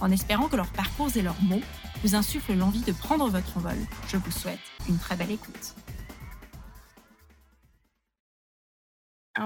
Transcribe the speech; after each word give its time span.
En 0.00 0.10
espérant 0.10 0.48
que 0.48 0.56
leurs 0.56 0.72
parcours 0.72 1.14
et 1.16 1.22
leurs 1.22 1.40
mots 1.42 1.60
vous 2.02 2.14
insufflent 2.14 2.54
l'envie 2.54 2.80
de 2.80 2.92
prendre 2.92 3.28
votre 3.28 3.58
envol, 3.58 3.76
je 4.08 4.16
vous 4.16 4.30
souhaite 4.30 4.58
une 4.88 4.98
très 4.98 5.16
belle 5.16 5.30
écoute. 5.30 5.74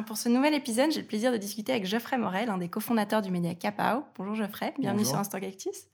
pour 0.06 0.16
ce 0.16 0.28
nouvel 0.28 0.54
épisode, 0.54 0.90
j'ai 0.90 1.02
le 1.02 1.06
plaisir 1.06 1.30
de 1.30 1.36
discuter 1.36 1.70
avec 1.70 1.86
Geoffrey 1.86 2.18
Morel, 2.18 2.50
un 2.50 2.58
des 2.58 2.68
cofondateurs 2.68 3.22
du 3.22 3.30
média 3.30 3.54
Capao. 3.54 4.02
Bonjour 4.16 4.34
Geoffrey, 4.34 4.74
bienvenue 4.76 5.04
sur 5.04 5.16
Instant 5.16 5.38
Cactus. 5.38 5.86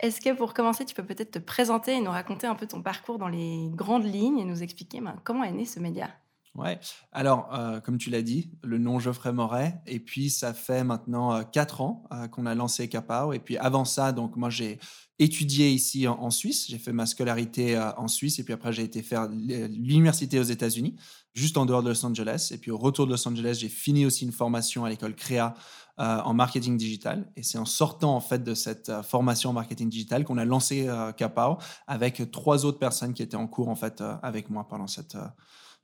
Est-ce 0.00 0.22
que 0.22 0.34
pour 0.34 0.54
commencer, 0.54 0.86
tu 0.86 0.94
peux 0.94 1.04
peut-être 1.04 1.32
te 1.32 1.38
présenter 1.38 1.92
et 1.92 2.00
nous 2.00 2.10
raconter 2.10 2.46
un 2.46 2.54
peu 2.54 2.66
ton 2.66 2.80
parcours 2.80 3.18
dans 3.18 3.28
les 3.28 3.68
grandes 3.74 4.06
lignes 4.06 4.38
et 4.38 4.44
nous 4.44 4.62
expliquer 4.62 5.02
ben, 5.02 5.16
comment 5.22 5.44
est 5.44 5.52
né 5.52 5.66
ce 5.66 5.80
média? 5.80 6.08
Ouais, 6.54 6.78
alors 7.12 7.48
euh, 7.54 7.80
comme 7.80 7.96
tu 7.96 8.10
l'as 8.10 8.20
dit, 8.20 8.50
le 8.62 8.76
nom 8.76 8.98
Geoffrey 8.98 9.32
Moret, 9.32 9.80
et 9.86 9.98
puis 9.98 10.28
ça 10.28 10.52
fait 10.52 10.84
maintenant 10.84 11.32
euh, 11.32 11.44
quatre 11.44 11.80
ans 11.80 12.04
euh, 12.12 12.28
qu'on 12.28 12.44
a 12.44 12.54
lancé 12.54 12.88
Capao, 12.90 13.32
et 13.32 13.38
puis 13.38 13.56
avant 13.56 13.86
ça, 13.86 14.12
donc 14.12 14.36
moi 14.36 14.50
j'ai 14.50 14.78
étudié 15.18 15.70
ici 15.70 16.06
en, 16.06 16.30
Suisse, 16.30 16.66
j'ai 16.68 16.76
fait 16.76 16.92
ma 16.92 17.06
scolarité 17.06 17.78
en 17.96 18.06
Suisse, 18.06 18.38
et 18.38 18.44
puis 18.44 18.52
après 18.52 18.70
j'ai 18.70 18.82
été 18.82 19.02
faire 19.02 19.28
l'université 19.28 20.38
aux 20.38 20.44
États-Unis, 20.44 20.96
juste 21.32 21.56
en 21.56 21.64
dehors 21.64 21.82
de 21.82 21.88
Los 21.88 22.04
Angeles, 22.04 22.50
et 22.50 22.58
puis 22.58 22.70
au 22.70 22.76
retour 22.76 23.06
de 23.06 23.12
Los 23.12 23.26
Angeles, 23.26 23.56
j'ai 23.58 23.70
fini 23.70 24.04
aussi 24.04 24.26
une 24.26 24.32
formation 24.32 24.84
à 24.84 24.90
l'école 24.90 25.14
Créa 25.14 25.54
en 25.98 26.34
marketing 26.34 26.76
digital. 26.76 27.30
Et 27.36 27.44
c'est 27.44 27.58
en 27.58 27.66
sortant 27.66 28.16
en 28.16 28.20
fait 28.20 28.42
de 28.42 28.54
cette 28.54 28.90
formation 29.02 29.50
en 29.50 29.52
marketing 29.52 29.88
digital 29.88 30.24
qu'on 30.24 30.38
a 30.38 30.44
lancé 30.44 30.88
Capao 31.16 31.58
avec 31.86 32.32
trois 32.32 32.64
autres 32.64 32.80
personnes 32.80 33.14
qui 33.14 33.22
étaient 33.22 33.36
en 33.36 33.46
cours 33.46 33.68
en 33.68 33.76
fait 33.76 34.02
avec 34.22 34.50
moi 34.50 34.66
pendant 34.66 34.88
cette 34.88 35.16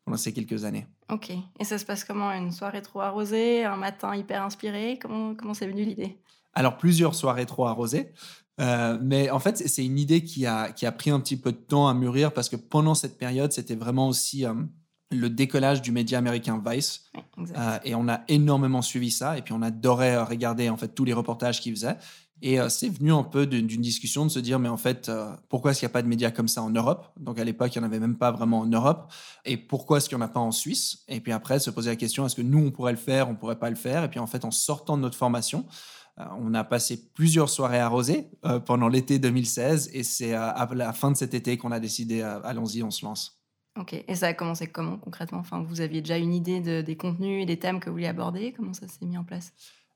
pendant 0.08 0.16
ces 0.16 0.32
quelques 0.32 0.64
années. 0.64 0.86
Ok. 1.10 1.30
Et 1.58 1.64
ça 1.64 1.78
se 1.78 1.84
passe 1.84 2.04
comment? 2.04 2.32
Une 2.32 2.52
soirée 2.52 2.82
trop 2.82 3.00
arrosée, 3.00 3.64
un 3.64 3.76
matin 3.76 4.14
hyper 4.14 4.42
inspiré? 4.42 4.98
Comment 5.00 5.34
comment 5.34 5.54
c'est 5.54 5.66
venu 5.66 5.84
l'idée? 5.84 6.18
Alors 6.54 6.76
plusieurs 6.76 7.14
soirées 7.14 7.46
trop 7.46 7.66
arrosées. 7.66 8.12
mais 8.58 9.30
en 9.30 9.38
fait, 9.38 9.56
c'est 9.56 9.84
une 9.84 9.98
idée 9.98 10.24
qui 10.24 10.46
a, 10.46 10.72
qui 10.72 10.86
a 10.86 10.92
pris 10.92 11.10
un 11.10 11.20
petit 11.20 11.36
peu 11.36 11.52
de 11.52 11.56
temps 11.56 11.88
à 11.88 11.94
mûrir 11.94 12.32
parce 12.32 12.48
que 12.48 12.56
pendant 12.56 12.94
cette 12.94 13.16
période, 13.18 13.52
c'était 13.52 13.76
vraiment 13.76 14.08
aussi 14.08 14.44
le 15.10 15.30
décollage 15.30 15.82
du 15.82 15.92
média 15.92 16.18
américain 16.18 16.62
Vice. 16.64 17.04
Euh, 17.38 17.78
et 17.84 17.94
on 17.94 18.08
a 18.08 18.22
énormément 18.28 18.82
suivi 18.82 19.10
ça. 19.10 19.38
Et 19.38 19.42
puis 19.42 19.54
on 19.54 19.62
adorait 19.62 20.16
euh, 20.16 20.24
regarder 20.24 20.68
en 20.68 20.76
fait 20.76 20.88
tous 20.88 21.04
les 21.04 21.12
reportages 21.12 21.60
qu'il 21.60 21.74
faisait. 21.74 21.96
Et 22.42 22.60
euh, 22.60 22.68
c'est 22.68 22.88
venu 22.88 23.12
un 23.12 23.22
peu 23.22 23.46
d'une 23.46 23.66
discussion 23.66 24.24
de 24.24 24.30
se 24.30 24.38
dire, 24.38 24.58
mais 24.58 24.68
en 24.68 24.76
fait, 24.76 25.10
pourquoi 25.48 25.70
est-ce 25.70 25.80
qu'il 25.80 25.86
n'y 25.86 25.92
a 25.92 25.94
pas 25.94 26.02
de 26.02 26.08
médias 26.08 26.30
comme 26.30 26.48
ça 26.48 26.62
en 26.62 26.70
Europe? 26.70 27.12
Donc 27.18 27.38
à 27.38 27.44
l'époque, 27.44 27.74
il 27.74 27.78
n'y 27.78 27.84
en 27.84 27.88
avait 27.88 28.00
même 28.00 28.16
pas 28.16 28.30
vraiment 28.30 28.60
en 28.60 28.66
Europe. 28.66 29.12
Et 29.44 29.56
pourquoi 29.56 29.98
est-ce 29.98 30.08
qu'il 30.08 30.18
n'y 30.18 30.22
en 30.22 30.26
a 30.26 30.30
pas 30.30 30.40
en 30.40 30.52
Suisse? 30.52 31.04
Et 31.08 31.20
puis 31.20 31.32
après, 31.32 31.58
se 31.58 31.70
poser 31.70 31.90
la 31.90 31.96
question, 31.96 32.26
est-ce 32.26 32.36
que 32.36 32.42
nous, 32.42 32.58
on 32.58 32.70
pourrait 32.70 32.92
le 32.92 32.98
faire, 32.98 33.28
on 33.28 33.32
ne 33.32 33.36
pourrait 33.36 33.58
pas 33.58 33.70
le 33.70 33.76
faire? 33.76 34.04
Et 34.04 34.08
puis 34.08 34.20
en 34.20 34.26
fait, 34.26 34.44
en 34.44 34.50
sortant 34.50 34.96
de 34.96 35.02
notre 35.02 35.16
formation, 35.16 35.66
on 36.16 36.52
a 36.54 36.64
passé 36.64 37.10
plusieurs 37.14 37.48
soirées 37.48 37.78
arrosées 37.78 38.28
pendant 38.66 38.88
l'été 38.88 39.18
2016. 39.18 39.90
Et 39.92 40.02
c'est 40.02 40.34
à 40.34 40.68
la 40.74 40.92
fin 40.92 41.12
de 41.12 41.16
cet 41.16 41.34
été 41.34 41.56
qu'on 41.56 41.70
a 41.70 41.80
décidé, 41.80 42.22
allons-y, 42.22 42.82
on 42.82 42.90
se 42.90 43.04
lance. 43.04 43.38
Ok, 43.78 43.92
et 43.94 44.14
ça 44.16 44.26
a 44.26 44.34
commencé 44.34 44.66
comment 44.66 44.96
concrètement? 44.96 45.38
Enfin, 45.38 45.62
Vous 45.62 45.80
aviez 45.80 46.00
déjà 46.00 46.18
une 46.18 46.34
idée 46.34 46.60
de, 46.60 46.82
des 46.82 46.96
contenus 46.96 47.42
et 47.42 47.46
des 47.46 47.58
thèmes 47.58 47.78
que 47.78 47.88
vous 47.88 47.94
vouliez 47.94 48.08
aborder? 48.08 48.52
Comment 48.52 48.74
ça 48.74 48.88
s'est 48.88 49.06
mis 49.06 49.16
en 49.16 49.22
place? 49.22 49.52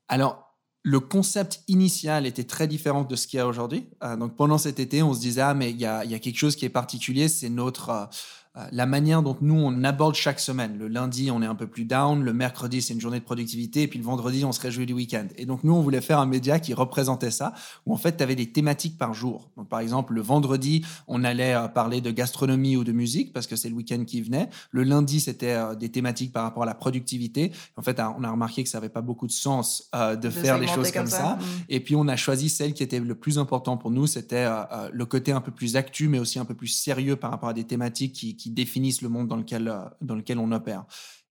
Alors, 0.07 0.52
le 0.83 0.99
concept 0.99 1.63
initial 1.69 2.25
était 2.25 2.43
très 2.43 2.67
différent 2.67 3.03
de 3.03 3.15
ce 3.15 3.25
qu'il 3.25 3.37
y 3.37 3.39
a 3.39 3.47
aujourd'hui. 3.47 3.85
Euh, 4.03 4.17
donc 4.17 4.35
pendant 4.35 4.57
cet 4.57 4.79
été, 4.79 5.01
on 5.01 5.13
se 5.13 5.21
disait, 5.21 5.41
ah 5.41 5.53
mais 5.53 5.71
il 5.71 5.77
y 5.77 5.79
y 5.79 5.85
a, 5.85 6.19
quelque 6.19 6.37
chose 6.37 6.55
qui 6.55 6.65
est 6.65 6.69
particulier, 6.69 7.29
c'est 7.29 7.49
notre... 7.49 8.09
Euh, 8.55 8.63
euh, 8.63 8.67
la 8.71 8.85
manière 8.85 9.21
dont 9.21 9.37
nous, 9.41 9.55
on 9.55 9.83
aborde 9.83 10.15
chaque 10.15 10.39
semaine. 10.39 10.77
Le 10.77 10.87
lundi, 10.87 11.31
on 11.31 11.41
est 11.41 11.45
un 11.45 11.55
peu 11.55 11.67
plus 11.67 11.85
down. 11.85 12.23
Le 12.23 12.33
mercredi, 12.33 12.81
c'est 12.81 12.93
une 12.93 13.01
journée 13.01 13.19
de 13.19 13.25
productivité. 13.25 13.83
Et 13.83 13.87
puis 13.87 13.99
le 13.99 14.05
vendredi, 14.05 14.45
on 14.45 14.51
se 14.51 14.61
réjouit 14.61 14.85
du 14.85 14.93
week-end. 14.93 15.27
Et 15.37 15.45
donc, 15.45 15.63
nous, 15.63 15.73
on 15.73 15.81
voulait 15.81 16.01
faire 16.01 16.19
un 16.19 16.25
média 16.25 16.59
qui 16.59 16.73
représentait 16.73 17.31
ça, 17.31 17.53
où 17.85 17.93
en 17.93 17.97
fait, 17.97 18.17
tu 18.17 18.23
avais 18.23 18.35
des 18.35 18.51
thématiques 18.51 18.97
par 18.97 19.13
jour. 19.13 19.49
Donc, 19.57 19.69
par 19.69 19.79
exemple, 19.79 20.13
le 20.13 20.21
vendredi, 20.21 20.85
on 21.07 21.23
allait 21.23 21.53
euh, 21.53 21.67
parler 21.67 22.01
de 22.01 22.11
gastronomie 22.11 22.77
ou 22.77 22.83
de 22.83 22.91
musique 22.91 23.33
parce 23.33 23.47
que 23.47 23.55
c'est 23.55 23.69
le 23.69 23.75
week-end 23.75 24.03
qui 24.05 24.21
venait. 24.21 24.49
Le 24.71 24.83
lundi, 24.83 25.19
c'était 25.19 25.51
euh, 25.51 25.75
des 25.75 25.89
thématiques 25.89 26.33
par 26.33 26.43
rapport 26.43 26.63
à 26.63 26.67
la 26.67 26.75
productivité. 26.75 27.51
En 27.77 27.81
fait, 27.81 27.99
on 27.99 28.23
a 28.23 28.31
remarqué 28.31 28.63
que 28.63 28.69
ça 28.69 28.79
n'avait 28.79 28.89
pas 28.89 29.01
beaucoup 29.01 29.27
de 29.27 29.31
sens 29.31 29.89
de, 29.93 30.29
faire 30.29 30.57
les 30.57 30.67
choses 30.67 30.91
comme, 30.91 31.07
ça. 31.07 31.35
Mmh. 31.35 31.43
Et 31.69 31.79
puis, 31.79 31.95
on 31.95 32.07
a 32.07 32.15
choisi 32.15 32.49
celle 32.49 32.73
qui 32.73 32.83
était 32.83 32.99
le 32.99 33.15
plus 33.15 33.37
important 33.37 33.77
pour 33.77 33.91
nous. 33.91 34.07
C'était 34.07 34.47
le 34.91 35.05
côté 35.05 35.31
un 35.31 35.41
peu 35.41 35.51
plus 35.51 35.75
actu, 35.75 36.07
mais 36.07 36.19
aussi 36.19 36.39
un 36.39 36.45
peu 36.45 36.53
plus 36.53 36.67
sérieux 36.67 37.15
par 37.15 37.31
rapport 37.31 37.49
à 37.49 37.53
des 37.53 37.63
thématiques 37.63 38.13
qui 38.13 38.35
qui 38.42 38.42
définissent 38.51 39.01
le 39.01 39.09
monde 39.09 39.27
dans 39.27 39.37
lequel, 39.37 39.67
euh, 39.67 39.79
dans 40.01 40.15
lequel 40.15 40.39
on 40.39 40.51
opère. 40.51 40.85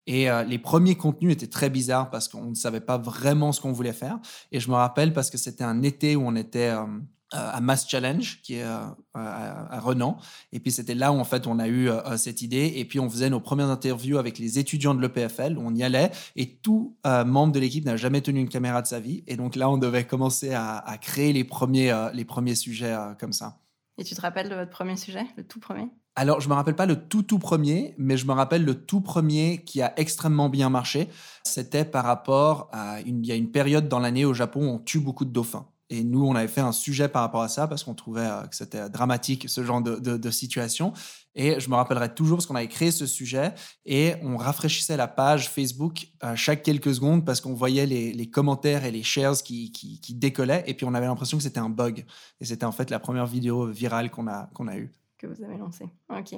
Et 0.07 0.29
euh, 0.29 0.43
les 0.43 0.59
premiers 0.59 0.97
contenus 0.97 1.33
étaient 1.33 1.47
très 1.47 1.71
bizarres 1.71 2.11
parce 2.11 2.29
qu'on 2.29 2.51
ne 2.51 2.55
savait 2.55 2.81
pas 2.81 2.99
vraiment 2.99 3.53
ce 3.53 3.61
qu'on 3.61 3.73
voulait 3.73 3.93
faire. 3.93 4.19
Et 4.51 4.59
je 4.59 4.69
me 4.69 4.75
rappelle 4.75 5.13
parce 5.13 5.31
que 5.31 5.39
c'était 5.39 5.65
un 5.65 5.83
été 5.83 6.17
où 6.17 6.27
on 6.27 6.35
était 6.35 6.71
euh, 6.71 6.85
à 7.31 7.61
Mass 7.61 7.89
Challenge, 7.89 8.41
qui 8.43 8.57
est 8.57 8.65
à, 8.65 9.81
Renan. 9.81 10.19
Et 10.53 10.61
puis 10.61 10.71
c'était 10.71 10.95
là 10.95 11.13
où 11.13 11.19
en 11.19 11.25
fait 11.25 11.47
on 11.47 11.59
a 11.59 11.67
eu 11.69 11.89
cette 12.19 12.43
idée. 12.43 12.75
Et 12.77 12.85
puis 12.85 13.01
on 13.01 13.09
faisait 13.09 13.31
nos 13.31 13.41
premières 13.41 13.71
interviews 13.71 14.19
avec 14.19 14.39
les 14.39 14.59
étudiants 14.59 14.95
de 14.95 15.01
l'EPFL. 15.01 15.57
On 15.59 15.75
y 15.75 15.83
allait 15.83 16.11
et 16.37 16.57
tout 16.57 16.99
membre 17.07 17.53
de 17.53 17.61
l'équipe 17.61 17.87
n'a 17.87 17.97
jamais 17.97 18.21
tenu 18.21 18.41
une 18.41 18.51
caméra 18.51 18.83
de 18.83 18.87
sa 18.87 19.01
vie. 19.01 19.25
Et 19.27 19.37
donc 19.37 19.57
là 19.57 19.71
on 19.71 19.79
devait 19.79 20.07
commencer 20.07 20.53
à, 20.53 20.77
à 20.77 20.99
créer 20.99 21.33
les 21.33 21.45
premiers, 21.45 22.11
les 22.13 22.27
premiers 22.27 22.55
sujets 22.55 22.95
comme 23.19 23.33
ça. 23.33 23.63
Et 23.99 24.05
tu 24.05 24.15
te 24.15 24.21
rappelles 24.21 24.49
de 24.49 24.55
votre 24.55 24.71
premier 24.71 24.97
sujet, 24.97 25.25
le 25.37 25.45
tout 25.45 25.61
premier? 25.61 25.89
Alors, 26.15 26.41
je 26.41 26.49
me 26.49 26.55
rappelle 26.55 26.77
pas 26.77 26.85
le 26.85 26.97
tout 26.97 27.23
tout 27.23 27.39
premier, 27.39 27.95
mais 27.97 28.19
je 28.19 28.27
me 28.27 28.33
rappelle 28.33 28.65
le 28.65 28.75
tout 28.75 29.01
premier 29.01 29.65
qui 29.65 29.81
a 29.81 29.95
extrêmement 29.99 30.51
bien 30.51 30.69
marché. 30.69 31.09
C'était 31.43 31.87
par 31.87 32.05
rapport 32.05 32.69
à 32.71 33.01
une, 33.01 33.25
il 33.25 33.29
y 33.29 33.33
a 33.33 33.35
une 33.35 33.51
période 33.51 33.89
dans 33.89 33.99
l'année 33.99 34.27
au 34.27 34.35
Japon 34.35 34.67
où 34.67 34.71
on 34.75 34.79
tue 34.79 35.01
beaucoup 35.01 35.25
de 35.25 35.31
dauphins. 35.31 35.67
Et 35.89 36.05
nous, 36.05 36.25
on 36.27 36.35
avait 36.35 36.49
fait 36.49 36.61
un 36.61 36.73
sujet 36.73 37.09
par 37.09 37.23
rapport 37.23 37.43
à 37.43 37.49
ça 37.49 37.67
parce 37.67 37.85
qu'on 37.85 37.95
trouvait 37.95 38.27
euh, 38.27 38.43
que 38.43 38.57
c'était 38.57 38.89
dramatique 38.91 39.49
ce 39.49 39.65
genre 39.65 39.83
de, 39.83 40.31
situation. 40.31 40.93
Et 41.35 41.61
je 41.61 41.71
me 41.71 41.75
rappellerai 41.77 42.15
toujours 42.15 42.39
parce 42.39 42.47
qu'on 42.47 42.57
avait 42.57 42.69
créé 42.69 42.91
ce 42.91 43.07
sujet 43.07 43.55
et 43.87 44.15
on 44.23 44.37
rafraîchissait 44.37 44.99
la 44.99 45.09
page 45.09 45.49
Facebook 45.49 46.09
à 46.21 46.37
chaque 46.37 46.63
quelques 46.63 46.95
secondes 46.95 47.25
parce 47.25 47.41
qu'on 47.41 47.55
voyait 47.55 47.87
les, 47.87 48.31
commentaires 48.31 48.85
et 48.85 48.91
les 48.91 49.03
shares 49.03 49.43
qui, 49.43 49.73
qui, 49.73 50.15
décollaient. 50.15 50.65
Et 50.67 50.75
puis 50.75 50.85
on 50.85 50.95
avait 50.95 51.07
l'impression 51.07 51.39
que 51.39 51.43
c'était 51.43 51.61
un 51.61 51.71
bug. 51.71 52.05
Et 52.41 52.45
c'était 52.45 52.67
en 52.67 52.73
fait 52.73 52.91
la 52.91 52.99
première 52.99 53.27
vidéo 53.27 53.67
virale 53.67 54.11
qu'on 54.11 54.29
a, 54.29 54.51
qu'on 54.55 54.69
a 54.69 54.77
eue 54.77 54.93
que 55.23 55.27
vous 55.27 55.43
avez 55.45 55.57
lancé. 55.57 55.89
Ok. 56.11 56.35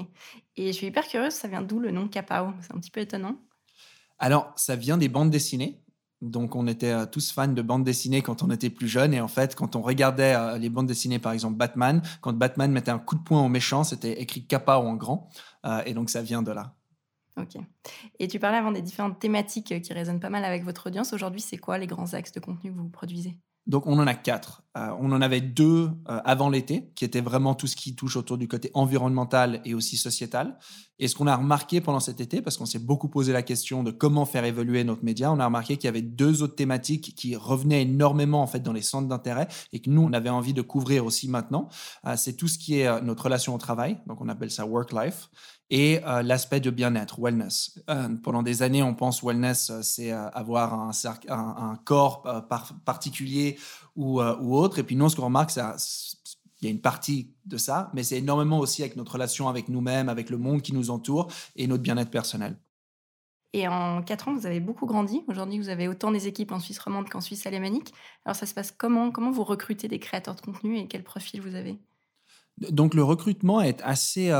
Et 0.56 0.66
je 0.66 0.72
suis 0.72 0.86
hyper 0.86 1.06
curieuse, 1.08 1.32
ça 1.32 1.48
vient 1.48 1.62
d'où 1.62 1.80
le 1.80 1.90
nom 1.90 2.06
Capao 2.06 2.52
C'est 2.60 2.74
un 2.74 2.78
petit 2.78 2.90
peu 2.90 3.00
étonnant. 3.00 3.36
Alors, 4.18 4.52
ça 4.56 4.76
vient 4.76 4.98
des 4.98 5.08
bandes 5.08 5.30
dessinées. 5.30 5.80
Donc, 6.20 6.54
on 6.54 6.66
était 6.66 6.92
euh, 6.92 7.06
tous 7.06 7.32
fans 7.32 7.48
de 7.48 7.62
bandes 7.62 7.84
dessinées 7.84 8.22
quand 8.22 8.42
on 8.42 8.50
était 8.50 8.70
plus 8.70 8.88
jeune. 8.88 9.12
Et 9.12 9.20
en 9.20 9.28
fait, 9.28 9.54
quand 9.54 9.76
on 9.76 9.82
regardait 9.82 10.34
euh, 10.34 10.58
les 10.58 10.70
bandes 10.70 10.86
dessinées, 10.86 11.18
par 11.18 11.32
exemple 11.32 11.56
Batman, 11.56 12.02
quand 12.20 12.32
Batman 12.32 12.70
mettait 12.70 12.90
un 12.90 12.98
coup 12.98 13.16
de 13.16 13.22
poing 13.22 13.44
au 13.44 13.48
méchant, 13.48 13.84
c'était 13.84 14.20
écrit 14.20 14.46
Capao 14.46 14.82
en 14.82 14.94
grand. 14.94 15.28
Euh, 15.66 15.82
et 15.86 15.94
donc, 15.94 16.10
ça 16.10 16.22
vient 16.22 16.42
de 16.42 16.52
là. 16.52 16.74
Ok. 17.36 17.56
Et 18.20 18.28
tu 18.28 18.38
parlais 18.38 18.58
avant 18.58 18.70
des 18.70 18.82
différentes 18.82 19.18
thématiques 19.18 19.82
qui 19.82 19.92
résonnent 19.92 20.20
pas 20.20 20.30
mal 20.30 20.44
avec 20.44 20.62
votre 20.62 20.86
audience. 20.86 21.12
Aujourd'hui, 21.12 21.40
c'est 21.40 21.58
quoi 21.58 21.78
les 21.78 21.86
grands 21.86 22.14
axes 22.14 22.32
de 22.32 22.40
contenu 22.40 22.70
que 22.70 22.76
vous 22.76 22.88
produisez? 22.88 23.36
Donc 23.66 23.86
on 23.86 23.98
en 23.98 24.06
a 24.06 24.14
quatre. 24.14 24.62
Euh, 24.76 24.88
on 24.98 25.12
en 25.12 25.22
avait 25.22 25.40
deux 25.40 25.88
euh, 26.08 26.20
avant 26.24 26.50
l'été, 26.50 26.90
qui 26.96 27.04
étaient 27.04 27.20
vraiment 27.20 27.54
tout 27.54 27.66
ce 27.66 27.76
qui 27.76 27.94
touche 27.94 28.16
autour 28.16 28.38
du 28.38 28.48
côté 28.48 28.70
environnemental 28.74 29.60
et 29.64 29.72
aussi 29.72 29.96
sociétal. 29.96 30.58
Et 30.98 31.08
ce 31.08 31.14
qu'on 31.14 31.26
a 31.26 31.36
remarqué 31.36 31.80
pendant 31.80 32.00
cet 32.00 32.20
été, 32.20 32.42
parce 32.42 32.56
qu'on 32.56 32.66
s'est 32.66 32.80
beaucoup 32.80 33.08
posé 33.08 33.32
la 33.32 33.42
question 33.42 33.82
de 33.82 33.90
comment 33.90 34.26
faire 34.26 34.44
évoluer 34.44 34.82
notre 34.84 35.04
média, 35.04 35.30
on 35.32 35.38
a 35.38 35.46
remarqué 35.46 35.76
qu'il 35.76 35.86
y 35.86 35.88
avait 35.88 36.02
deux 36.02 36.42
autres 36.42 36.56
thématiques 36.56 37.14
qui 37.14 37.36
revenaient 37.36 37.82
énormément 37.82 38.42
en 38.42 38.46
fait 38.46 38.60
dans 38.60 38.72
les 38.72 38.82
centres 38.82 39.08
d'intérêt 39.08 39.48
et 39.72 39.80
que 39.80 39.90
nous 39.90 40.02
on 40.02 40.12
avait 40.12 40.30
envie 40.30 40.54
de 40.54 40.62
couvrir 40.62 41.04
aussi 41.06 41.28
maintenant. 41.28 41.68
Euh, 42.04 42.16
c'est 42.16 42.34
tout 42.34 42.48
ce 42.48 42.58
qui 42.58 42.80
est 42.80 43.02
notre 43.02 43.24
relation 43.24 43.54
au 43.54 43.58
travail, 43.58 44.00
donc 44.06 44.20
on 44.20 44.28
appelle 44.28 44.50
ça 44.50 44.66
work 44.66 44.92
life 44.92 45.30
et 45.70 46.00
euh, 46.04 46.22
l'aspect 46.22 46.60
de 46.60 46.70
bien-être, 46.70 47.20
wellness. 47.20 47.80
Euh, 47.88 48.08
pendant 48.22 48.42
des 48.42 48.62
années, 48.62 48.82
on 48.82 48.94
pense 48.94 49.22
wellness, 49.22 49.70
euh, 49.70 49.82
c'est 49.82 50.10
avoir 50.10 50.74
un, 50.74 50.90
un, 51.28 51.76
corps 51.84 52.22
particulier 52.84 53.58
ou, 53.96 54.20
ou, 54.20 54.56
autre. 54.56 54.78
Et 54.78 54.82
puis 54.82 54.96
nous, 54.96 55.08
ce 55.08 55.16
qu'on 55.16 55.24
remarque, 55.24 55.50
c'est 55.50 55.62
il 56.60 56.68
y 56.68 56.68
a 56.68 56.70
une 56.70 56.80
partie 56.80 57.34
de 57.44 57.58
ça, 57.58 57.90
mais 57.92 58.02
c'est 58.02 58.16
énormément 58.16 58.58
aussi 58.58 58.82
avec 58.82 58.96
notre 58.96 59.12
relation 59.12 59.50
avec 59.50 59.68
nous-mêmes, 59.68 60.08
avec 60.08 60.30
le 60.30 60.38
monde 60.38 60.62
qui 60.62 60.72
nous 60.72 60.88
entoure 60.88 61.28
et 61.56 61.66
notre 61.66 61.82
bien-être 61.82 62.10
personnel. 62.10 62.56
Et 63.52 63.68
en 63.68 64.02
quatre 64.02 64.28
ans, 64.28 64.34
vous 64.34 64.46
avez 64.46 64.60
beaucoup 64.60 64.86
grandi. 64.86 65.22
Aujourd'hui, 65.28 65.58
vous 65.58 65.68
avez 65.68 65.88
autant 65.88 66.10
des 66.10 66.26
équipes 66.26 66.52
en 66.52 66.60
Suisse 66.60 66.78
romande 66.78 67.10
qu'en 67.10 67.20
Suisse 67.20 67.46
alémanique. 67.46 67.92
Alors, 68.24 68.34
ça 68.34 68.46
se 68.46 68.54
passe 68.54 68.72
comment? 68.72 69.10
Comment 69.10 69.30
vous 69.30 69.44
recrutez 69.44 69.88
des 69.88 69.98
créateurs 69.98 70.36
de 70.36 70.40
contenu 70.40 70.78
et 70.78 70.88
quel 70.88 71.04
profil 71.04 71.42
vous 71.42 71.54
avez? 71.54 71.78
Donc, 72.58 72.94
le 72.94 73.04
recrutement 73.04 73.60
est 73.60 73.82
assez, 73.82 74.32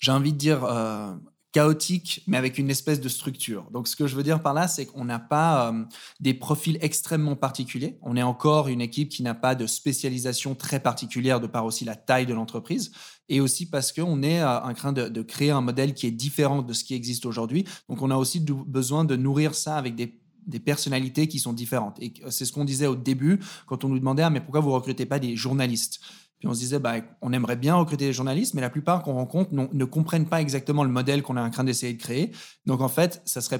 j'ai 0.00 0.12
envie 0.12 0.32
de 0.32 0.38
dire, 0.38 0.64
euh, 0.64 1.14
chaotique, 1.52 2.22
mais 2.26 2.36
avec 2.36 2.58
une 2.58 2.70
espèce 2.70 3.00
de 3.00 3.08
structure. 3.08 3.68
Donc, 3.72 3.88
ce 3.88 3.96
que 3.96 4.06
je 4.06 4.14
veux 4.14 4.22
dire 4.22 4.42
par 4.42 4.54
là, 4.54 4.68
c'est 4.68 4.86
qu'on 4.86 5.04
n'a 5.04 5.18
pas 5.18 5.68
euh, 5.68 5.84
des 6.20 6.32
profils 6.32 6.78
extrêmement 6.80 7.34
particuliers. 7.34 7.98
On 8.02 8.16
est 8.16 8.22
encore 8.22 8.68
une 8.68 8.80
équipe 8.80 9.08
qui 9.08 9.22
n'a 9.22 9.34
pas 9.34 9.54
de 9.54 9.66
spécialisation 9.66 10.54
très 10.54 10.78
particulière 10.80 11.40
de 11.40 11.48
par 11.48 11.64
aussi 11.64 11.84
la 11.84 11.96
taille 11.96 12.26
de 12.26 12.34
l'entreprise 12.34 12.92
et 13.28 13.40
aussi 13.40 13.68
parce 13.68 13.92
qu'on 13.92 14.22
est 14.22 14.40
euh, 14.40 14.60
en 14.60 14.74
train 14.74 14.92
de, 14.92 15.22
créer 15.22 15.50
un 15.50 15.60
modèle 15.60 15.94
qui 15.94 16.06
est 16.06 16.12
différent 16.12 16.62
de 16.62 16.72
ce 16.72 16.84
qui 16.84 16.94
existe 16.94 17.26
aujourd'hui. 17.26 17.64
Donc, 17.88 18.00
on 18.00 18.10
a 18.10 18.16
aussi 18.16 18.40
besoin 18.40 19.04
de 19.04 19.16
nourrir 19.16 19.54
ça 19.54 19.76
avec 19.76 19.96
des 19.96 20.60
personnalités 20.60 21.26
qui 21.26 21.40
sont 21.40 21.52
différentes. 21.52 22.00
Et 22.00 22.12
c'est 22.30 22.44
ce 22.44 22.52
qu'on 22.52 22.64
disait 22.64 22.86
au 22.86 22.96
début 22.96 23.40
quand 23.66 23.84
on 23.84 23.88
nous 23.88 23.98
demandait 23.98 24.22
ah, 24.22 24.30
mais 24.30 24.40
pourquoi 24.40 24.60
vous 24.60 24.72
recrutez 24.72 25.04
pas 25.04 25.18
des 25.18 25.36
journalistes? 25.36 26.00
Puis 26.40 26.48
on 26.48 26.54
se 26.54 26.58
disait, 26.58 26.78
bah, 26.78 26.94
on 27.20 27.34
aimerait 27.34 27.56
bien 27.56 27.74
recruter 27.76 28.06
des 28.06 28.12
journalistes, 28.14 28.54
mais 28.54 28.62
la 28.62 28.70
plupart 28.70 29.02
qu'on 29.02 29.12
rencontre 29.12 29.50
ne 29.52 29.84
comprennent 29.84 30.26
pas 30.26 30.40
exactement 30.40 30.84
le 30.84 30.90
modèle 30.90 31.22
qu'on 31.22 31.36
est 31.36 31.40
en 31.40 31.50
train 31.50 31.64
d'essayer 31.64 31.92
de 31.92 32.00
créer. 32.00 32.32
Donc 32.64 32.80
en 32.80 32.88
fait, 32.88 33.20
ça 33.26 33.42
serait 33.42 33.58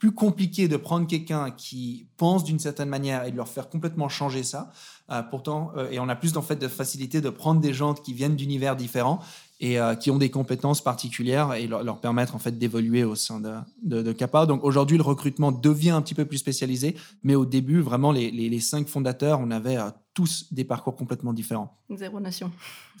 plus 0.00 0.12
compliqué 0.12 0.66
de 0.66 0.78
prendre 0.78 1.06
quelqu'un 1.06 1.50
qui 1.50 2.06
pense 2.16 2.42
d'une 2.42 2.58
certaine 2.58 2.88
manière 2.88 3.24
et 3.26 3.30
de 3.30 3.36
leur 3.36 3.48
faire 3.48 3.68
complètement 3.68 4.08
changer 4.08 4.42
ça. 4.42 4.72
Euh, 5.10 5.22
pourtant, 5.22 5.72
euh, 5.76 5.90
et 5.90 6.00
on 6.00 6.08
a 6.08 6.16
plus 6.16 6.36
en 6.38 6.42
fait 6.42 6.56
de 6.56 6.68
facilité 6.68 7.20
de 7.20 7.28
prendre 7.28 7.60
des 7.60 7.74
gens 7.74 7.92
qui 7.92 8.14
viennent 8.14 8.34
d'univers 8.34 8.76
différents 8.76 9.20
et 9.60 9.78
euh, 9.78 9.94
qui 9.94 10.10
ont 10.10 10.16
des 10.16 10.30
compétences 10.30 10.80
particulières 10.80 11.52
et 11.52 11.66
leur, 11.66 12.00
permettre 12.00 12.34
en 12.34 12.38
fait 12.38 12.58
d'évoluer 12.58 13.04
au 13.04 13.14
sein 13.14 13.40
de, 13.40 13.52
de, 13.82 14.00
de 14.00 14.12
Kappa. 14.12 14.46
Donc 14.46 14.64
aujourd'hui, 14.64 14.96
le 14.96 15.02
recrutement 15.02 15.52
devient 15.52 15.90
un 15.90 16.00
petit 16.00 16.14
peu 16.14 16.24
plus 16.24 16.38
spécialisé, 16.38 16.96
mais 17.22 17.34
au 17.34 17.44
début, 17.44 17.80
vraiment, 17.80 18.10
les, 18.10 18.30
les, 18.30 18.48
les 18.48 18.60
cinq 18.60 18.88
fondateurs, 18.88 19.38
on 19.40 19.50
avait 19.50 19.76
tous 20.14 20.46
des 20.50 20.64
parcours 20.64 20.96
complètement 20.96 21.34
différents. 21.34 21.76
Zéro 21.90 22.20
notion. 22.20 22.50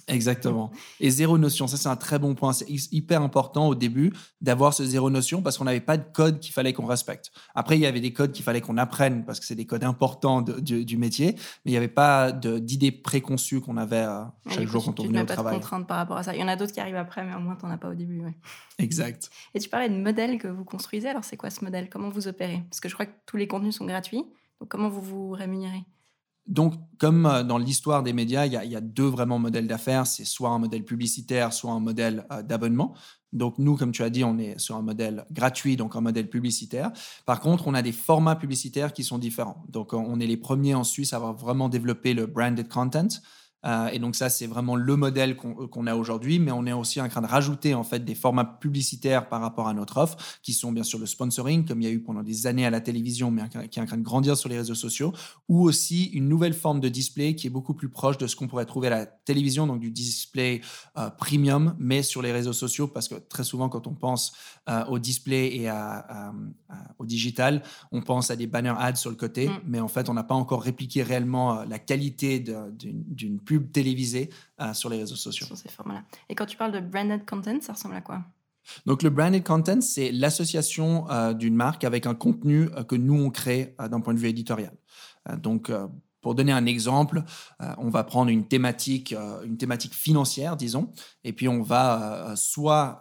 Exactement. 0.08 0.70
Et 0.98 1.10
zéro 1.10 1.38
notion, 1.38 1.66
ça 1.66 1.76
c'est 1.76 1.88
un 1.88 1.96
très 1.96 2.18
bon 2.18 2.34
point. 2.34 2.52
C'est 2.52 2.66
hyper 2.92 3.22
important 3.22 3.68
au 3.68 3.74
début 3.74 4.12
d'avoir 4.40 4.74
ce 4.74 4.84
zéro 4.84 5.10
notion 5.10 5.42
parce 5.42 5.58
qu'on 5.58 5.64
n'avait 5.64 5.80
pas 5.80 5.96
de 5.96 6.04
code 6.12 6.40
qu'il 6.40 6.52
fallait 6.52 6.72
qu'on 6.72 6.86
respecte. 6.90 7.30
Après, 7.54 7.76
il 7.76 7.80
y 7.80 7.86
avait 7.86 8.00
des 8.00 8.12
codes 8.12 8.32
qu'il 8.32 8.44
fallait 8.44 8.60
qu'on 8.60 8.76
apprenne 8.76 9.24
parce 9.24 9.40
que 9.40 9.46
c'est 9.46 9.54
des 9.54 9.66
codes 9.66 9.84
importants 9.84 10.42
du, 10.42 10.96
métier, 10.96 11.32
mais 11.64 11.70
il 11.70 11.70
n'y 11.72 11.76
avait 11.76 11.88
pas 11.88 12.32
d'idées 12.32 12.92
préconçues 12.92 13.60
qu'on 13.60 13.76
avait 13.76 14.04
euh, 14.04 14.24
chaque 14.48 14.66
jour 14.66 14.84
quand 14.84 15.00
on 15.00 15.04
venait 15.04 15.22
au 15.22 15.24
travail. 15.24 15.44
pas 15.44 15.50
de 15.50 15.54
contraintes 15.56 15.86
par 15.86 15.96
rapport 15.96 16.16
à 16.16 16.22
ça. 16.22 16.34
Il 16.34 16.40
y 16.40 16.44
en 16.44 16.48
a 16.48 16.56
d'autres 16.56 16.72
qui 16.72 16.80
arrivent 16.80 16.96
après, 16.96 17.24
mais 17.24 17.34
au 17.34 17.40
moins 17.40 17.56
tu 17.56 17.64
n'en 17.64 17.72
as 17.72 17.78
pas 17.78 17.88
au 17.88 17.94
début. 17.94 18.22
Exact. 18.78 19.30
Et 19.54 19.60
tu 19.60 19.68
parlais 19.68 19.88
de 19.88 19.96
modèle 19.96 20.38
que 20.38 20.48
vous 20.48 20.64
construisez. 20.64 21.08
Alors 21.08 21.24
c'est 21.24 21.36
quoi 21.36 21.50
ce 21.50 21.64
modèle? 21.64 21.88
Comment 21.88 22.10
vous 22.10 22.28
opérez? 22.28 22.62
Parce 22.68 22.80
que 22.80 22.88
je 22.88 22.94
crois 22.94 23.06
que 23.06 23.14
tous 23.26 23.36
les 23.36 23.46
contenus 23.46 23.76
sont 23.76 23.86
gratuits. 23.86 24.24
Donc 24.60 24.68
comment 24.68 24.88
vous 24.88 25.02
vous 25.02 25.30
rémunérez? 25.30 25.84
Donc, 26.46 26.74
comme 26.98 27.26
euh, 27.26 27.42
dans 27.42 27.58
l'histoire 27.58 28.02
des 28.02 28.12
médias, 28.12 28.46
il 28.46 28.52
y, 28.52 28.76
a, 28.76 28.80
deux 28.80 29.06
vraiment 29.06 29.38
modèles 29.38 29.66
d'affaires. 29.66 30.06
C'est 30.06 30.24
soit 30.24 30.50
un 30.50 30.58
modèle 30.58 30.84
publicitaire, 30.84 31.52
soit 31.52 31.70
un 31.70 31.80
modèle 31.80 32.26
euh, 32.32 32.42
d'abonnement. 32.42 32.94
Donc, 33.32 33.58
nous, 33.58 33.76
comme 33.76 33.92
tu 33.92 34.02
as 34.02 34.10
dit, 34.10 34.24
on 34.24 34.38
est 34.38 34.58
sur 34.58 34.74
un 34.74 34.82
modèle 34.82 35.24
gratuit, 35.30 35.76
donc 35.76 35.94
un 35.94 36.00
modèle 36.00 36.28
publicitaire. 36.28 36.90
Par 37.26 37.40
contre, 37.40 37.68
on 37.68 37.74
a 37.74 37.82
des 37.82 37.92
formats 37.92 38.34
publicitaires 38.34 38.92
qui 38.92 39.04
sont 39.04 39.18
différents. 39.18 39.62
Donc, 39.68 39.92
on 39.92 40.18
est 40.18 40.26
les 40.26 40.36
premiers 40.36 40.74
en 40.74 40.82
Suisse 40.82 41.12
à 41.12 41.16
avoir 41.16 41.34
vraiment 41.34 41.68
développé 41.68 42.12
le 42.12 42.26
branded 42.26 42.68
content. 42.68 43.08
Euh, 43.66 43.88
et 43.88 43.98
donc 43.98 44.16
ça, 44.16 44.28
c'est 44.28 44.46
vraiment 44.46 44.76
le 44.76 44.96
modèle 44.96 45.36
qu'on 45.36 45.86
a 45.86 45.94
aujourd'hui, 45.94 46.38
mais 46.38 46.52
on 46.52 46.66
est 46.66 46.72
aussi 46.72 47.00
en 47.00 47.08
train 47.08 47.20
de 47.20 47.26
rajouter 47.26 47.74
en 47.74 47.84
fait 47.84 48.04
des 48.04 48.14
formats 48.14 48.44
publicitaires 48.44 49.28
par 49.28 49.40
rapport 49.40 49.68
à 49.68 49.74
notre 49.74 49.98
offre, 49.98 50.16
qui 50.42 50.52
sont 50.52 50.72
bien 50.72 50.82
sûr 50.82 50.98
le 50.98 51.06
sponsoring, 51.06 51.66
comme 51.66 51.80
il 51.82 51.84
y 51.84 51.88
a 51.88 51.92
eu 51.92 52.00
pendant 52.00 52.22
des 52.22 52.46
années 52.46 52.66
à 52.66 52.70
la 52.70 52.80
télévision, 52.80 53.30
mais 53.30 53.42
qui 53.70 53.78
est 53.78 53.82
en 53.82 53.86
train 53.86 53.98
de 53.98 54.02
grandir 54.02 54.36
sur 54.36 54.48
les 54.48 54.56
réseaux 54.56 54.74
sociaux, 54.74 55.12
ou 55.48 55.62
aussi 55.62 56.06
une 56.06 56.28
nouvelle 56.28 56.54
forme 56.54 56.80
de 56.80 56.88
display 56.88 57.34
qui 57.34 57.46
est 57.46 57.50
beaucoup 57.50 57.74
plus 57.74 57.88
proche 57.88 58.18
de 58.18 58.26
ce 58.26 58.36
qu'on 58.36 58.48
pourrait 58.48 58.66
trouver 58.66 58.88
à 58.88 58.90
la 58.90 59.06
télévision, 59.06 59.66
donc 59.66 59.80
du 59.80 59.90
display 59.90 60.60
euh, 60.96 61.10
premium, 61.10 61.76
mais 61.78 62.02
sur 62.02 62.22
les 62.22 62.32
réseaux 62.32 62.52
sociaux, 62.52 62.88
parce 62.88 63.08
que 63.08 63.16
très 63.16 63.44
souvent 63.44 63.68
quand 63.68 63.86
on 63.86 63.94
pense 63.94 64.32
euh, 64.68 64.84
au 64.86 64.98
display 64.98 65.56
et 65.56 65.68
à, 65.68 66.32
au 66.98 67.04
digital, 67.04 67.62
on 67.92 68.00
pense 68.00 68.30
à 68.30 68.36
des 68.36 68.46
banner 68.46 68.74
ads 68.78 68.96
sur 68.96 69.10
le 69.10 69.16
côté, 69.16 69.48
mm. 69.48 69.60
mais 69.66 69.80
en 69.80 69.88
fait 69.88 70.08
on 70.08 70.14
n'a 70.14 70.22
pas 70.24 70.34
encore 70.34 70.62
répliqué 70.62 71.02
réellement 71.02 71.64
la 71.64 71.78
qualité 71.78 72.40
d'une 72.40 73.40
pub 73.50 73.72
télévisée 73.72 74.30
euh, 74.60 74.72
sur 74.74 74.88
les 74.90 74.98
réseaux 74.98 75.16
sociaux. 75.16 75.44
Sur 75.44 75.56
ces 75.56 75.68
formats-là. 75.68 76.04
Et 76.28 76.36
quand 76.36 76.46
tu 76.46 76.56
parles 76.56 76.70
de 76.70 76.78
branded 76.78 77.28
content, 77.28 77.60
ça 77.60 77.72
ressemble 77.72 77.96
à 77.96 78.00
quoi? 78.00 78.22
Donc, 78.86 79.02
le 79.02 79.10
branded 79.10 79.42
content, 79.42 79.80
c'est 79.80 80.12
l'association 80.12 81.10
euh, 81.10 81.32
d'une 81.32 81.56
marque 81.56 81.82
avec 81.82 82.06
un 82.06 82.14
contenu 82.14 82.68
euh, 82.76 82.84
que 82.84 82.94
nous, 82.94 83.20
on 83.20 83.30
crée 83.30 83.74
d'un 83.78 84.00
point 84.00 84.14
de 84.14 84.20
vue 84.20 84.28
éditorial. 84.28 84.72
donc, 85.38 85.70
pour 86.20 86.34
donner 86.34 86.52
un 86.52 86.66
exemple, 86.66 87.22
euh, 87.62 87.72
on 87.78 87.88
va 87.88 88.04
prendre 88.04 88.30
une 88.30 88.46
thématique, 88.46 89.12
euh, 89.12 89.42
une 89.42 89.56
thématique 89.56 89.94
financière, 89.94 90.56
disons, 90.56 90.92
et 91.24 91.32
puis 91.32 91.48
on 91.48 91.62
va 91.62 92.30
euh, 92.30 92.36
soit 92.36 93.00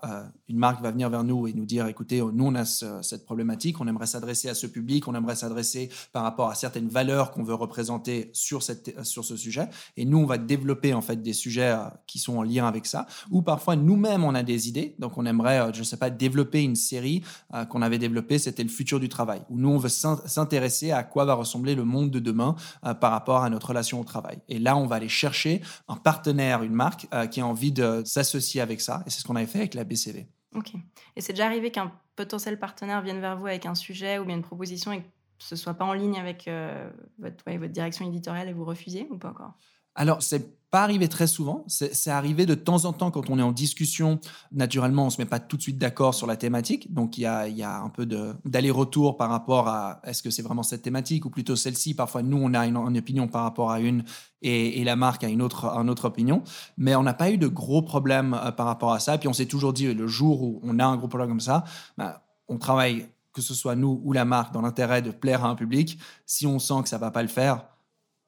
une 0.49 0.57
marque 0.57 0.81
va 0.81 0.91
venir 0.91 1.09
vers 1.09 1.23
nous 1.23 1.47
et 1.47 1.53
nous 1.53 1.65
dire, 1.65 1.87
écoutez, 1.87 2.19
nous 2.19 2.45
on 2.45 2.55
a 2.55 2.65
cette 2.65 3.25
problématique, 3.25 3.79
on 3.79 3.87
aimerait 3.87 4.07
s'adresser 4.07 4.49
à 4.49 4.53
ce 4.53 4.67
public, 4.67 5.07
on 5.07 5.15
aimerait 5.15 5.35
s'adresser 5.35 5.89
par 6.11 6.23
rapport 6.23 6.49
à 6.49 6.55
certaines 6.55 6.89
valeurs 6.89 7.31
qu'on 7.31 7.43
veut 7.43 7.53
représenter 7.53 8.29
sur 8.33 8.61
ce 8.63 9.37
sujet, 9.37 9.69
et 9.97 10.05
nous 10.05 10.17
on 10.17 10.25
va 10.25 10.37
développer 10.37 10.93
en 10.93 11.01
fait 11.01 11.21
des 11.21 11.33
sujets 11.33 11.75
qui 12.07 12.19
sont 12.19 12.37
en 12.37 12.43
lien 12.43 12.67
avec 12.67 12.85
ça. 12.85 13.05
Ou 13.31 13.41
parfois 13.41 13.75
nous-mêmes 13.75 14.23
on 14.23 14.35
a 14.35 14.43
des 14.43 14.67
idées, 14.67 14.95
donc 14.99 15.17
on 15.17 15.25
aimerait, 15.25 15.73
je 15.73 15.79
ne 15.79 15.83
sais 15.83 15.97
pas, 15.97 16.09
développer 16.09 16.63
une 16.63 16.75
série 16.75 17.23
qu'on 17.69 17.81
avait 17.81 17.99
développée, 17.99 18.39
c'était 18.39 18.63
le 18.63 18.69
futur 18.69 18.99
du 18.99 19.09
travail, 19.09 19.41
où 19.49 19.57
nous 19.57 19.69
on 19.69 19.77
veut 19.77 19.89
s'intéresser 19.89 20.91
à 20.91 21.03
quoi 21.03 21.25
va 21.25 21.35
ressembler 21.35 21.75
le 21.75 21.83
monde 21.83 22.11
de 22.11 22.19
demain 22.19 22.55
par 22.99 23.11
rapport 23.11 23.43
à 23.43 23.49
notre 23.49 23.67
relation 23.67 23.99
au 23.99 24.03
travail. 24.03 24.39
Et 24.47 24.59
là, 24.59 24.75
on 24.75 24.87
va 24.87 24.97
aller 24.97 25.09
chercher 25.09 25.61
un 25.87 25.95
partenaire, 25.95 26.63
une 26.63 26.73
marque 26.73 27.07
euh, 27.13 27.27
qui 27.27 27.41
a 27.41 27.45
envie 27.45 27.71
de 27.71 28.03
s'associer 28.05 28.61
avec 28.61 28.81
ça. 28.81 29.03
Et 29.05 29.09
c'est 29.09 29.21
ce 29.21 29.25
qu'on 29.25 29.35
avait 29.35 29.45
fait 29.45 29.59
avec 29.59 29.73
la 29.73 29.83
BCV. 29.83 30.27
Ok. 30.55 30.73
Et 31.15 31.21
c'est 31.21 31.33
déjà 31.33 31.45
arrivé 31.45 31.71
qu'un 31.71 31.91
potentiel 32.15 32.59
partenaire 32.59 33.01
vienne 33.01 33.19
vers 33.19 33.37
vous 33.37 33.47
avec 33.47 33.65
un 33.65 33.75
sujet 33.75 34.17
ou 34.19 34.25
bien 34.25 34.35
une 34.35 34.41
proposition 34.41 34.91
et 34.91 35.01
que 35.01 35.07
ce 35.37 35.55
soit 35.55 35.75
pas 35.75 35.85
en 35.85 35.93
ligne 35.93 36.17
avec 36.17 36.47
euh, 36.47 36.89
votre, 37.19 37.49
direction 37.67 38.05
éditoriale 38.07 38.49
et 38.49 38.53
vous 38.53 38.65
refusiez 38.65 39.07
ou 39.09 39.17
pas 39.17 39.29
encore? 39.29 39.53
Alors, 39.95 40.21
c'est 40.21 40.59
pas 40.71 40.83
arrivé 40.83 41.07
très 41.07 41.25
souvent. 41.25 41.63
C'est 41.67 42.11
arrivé 42.11 42.45
de 42.45 42.53
temps 42.53 42.85
en 42.85 42.93
temps 42.93 43.09
quand 43.09 43.29
on 43.29 43.39
est 43.39 43.43
en 43.43 43.51
discussion. 43.51 44.19
Naturellement, 44.51 45.07
on 45.07 45.09
se 45.09 45.19
met 45.19 45.25
pas 45.25 45.39
tout 45.39 45.57
de 45.57 45.61
suite 45.61 45.79
d'accord 45.79 46.13
sur 46.13 46.27
la 46.27 46.37
thématique. 46.37 46.93
Donc, 46.93 47.17
il 47.17 47.21
y 47.21 47.25
a, 47.25 47.81
un 47.81 47.89
peu 47.89 48.05
d'aller-retour 48.05 49.17
par 49.17 49.29
rapport 49.29 49.67
à 49.67 49.99
est-ce 50.03 50.21
que 50.21 50.29
c'est 50.29 50.43
vraiment 50.43 50.61
cette 50.61 50.83
thématique 50.83 51.25
ou 51.25 51.31
plutôt 51.31 51.55
celle-ci? 51.55 51.95
Parfois, 51.95 52.21
nous, 52.21 52.37
on 52.37 52.53
a 52.53 52.67
une, 52.67 52.77
opinion 52.77 53.27
par 53.27 53.43
rapport 53.43 53.71
à 53.71 53.79
une 53.79 54.03
et, 54.41 54.83
la 54.83 54.95
marque 54.95 55.23
a 55.23 55.27
une 55.27 55.41
autre, 55.41 56.05
opinion. 56.05 56.43
Mais 56.77 56.95
on 56.95 57.03
n'a 57.03 57.15
pas 57.15 57.31
eu 57.31 57.37
de 57.37 57.47
gros 57.47 57.81
problèmes 57.81 58.35
euh, 58.35 58.51
par 58.51 58.67
rapport 58.67 58.93
à 58.93 58.99
ça. 58.99 59.15
Et 59.15 59.17
puis, 59.17 59.27
on 59.27 59.33
s'est 59.33 59.47
toujours 59.47 59.73
dit, 59.73 59.91
le 59.91 60.07
jour 60.07 60.43
où 60.43 60.59
on 60.63 60.77
a 60.77 60.85
un 60.85 60.97
gros 60.97 61.07
problème 61.07 61.29
comme 61.29 61.39
ça, 61.39 61.63
bah, 61.97 62.23
on 62.47 62.59
travaille, 62.59 63.07
que 63.33 63.41
ce 63.41 63.55
soit 63.55 63.75
nous 63.75 64.01
ou 64.03 64.13
la 64.13 64.25
marque, 64.25 64.53
dans 64.53 64.61
l'intérêt 64.61 65.01
de 65.01 65.09
plaire 65.09 65.43
à 65.43 65.49
un 65.49 65.55
public. 65.55 65.97
Si 66.27 66.45
on 66.45 66.59
sent 66.59 66.83
que 66.83 66.89
ça 66.89 66.99
va 66.99 67.09
pas 67.09 67.23
le 67.23 67.27
faire, 67.27 67.68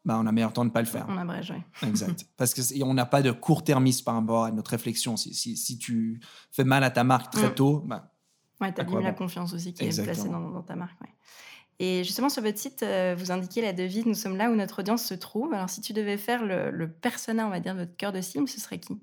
bah, 0.04 0.18
on 0.20 0.26
a 0.26 0.32
meilleur 0.32 0.52
temps 0.52 0.64
de 0.64 0.70
ne 0.70 0.74
pas 0.74 0.82
le 0.82 0.88
faire. 0.88 1.06
On 1.10 1.18
abrège, 1.18 1.54
oui. 1.56 1.88
Exact. 1.88 2.26
Parce 2.38 2.54
qu'on 2.54 2.94
n'a 2.94 3.06
pas 3.06 3.22
de 3.22 3.32
court-termisme 3.32 4.04
par 4.04 4.16
rapport 4.16 4.46
à 4.46 4.52
notre 4.52 4.72
réflexion. 4.72 5.16
Si, 5.16 5.34
si, 5.34 5.78
tu 5.78 6.20
fais 6.52 6.64
mal 6.64 6.84
à 6.84 6.90
ta 6.90 7.04
marque 7.04 7.32
très 7.32 7.50
mm. 7.50 7.56
tôt, 7.56 7.84
bah, 7.86 8.12
ouais, 8.60 8.74
tu 8.74 8.82
as 8.82 9.02
la 9.02 9.14
confiance 9.14 9.54
aussi 9.54 9.74
qui 9.74 9.86
est 9.86 10.04
placée 10.04 10.30
dans, 10.30 10.62
ta 10.64 10.76
marque. 10.76 10.98
Et 11.80 12.04
justement, 12.04 12.30
sur 12.30 12.44
votre 12.44 12.60
site, 12.60 12.84
euh, 12.84 13.16
vous 13.18 13.32
indiquez 13.32 13.62
la 13.62 13.74
devise 13.74 14.06
Nous 14.06 14.14
sommes 14.14 14.38
là 14.38 14.52
où 14.52 14.56
notre 14.56 14.80
audience 14.80 15.04
se 15.04 15.16
trouve. 15.16 15.54
Alors, 15.54 15.70
si 15.70 15.82
tu 15.82 15.94
devais 15.94 16.18
faire 16.18 16.46
le, 16.46 16.70
le 16.70 16.92
persona, 16.92 17.48
on 17.48 17.50
va 17.50 17.60
dire, 17.60 17.76
votre 17.76 17.96
cœur 17.96 18.12
de 18.12 18.22
cible, 18.22 18.48
ce 18.48 18.60
serait 18.60 18.80
qui? 18.80 19.00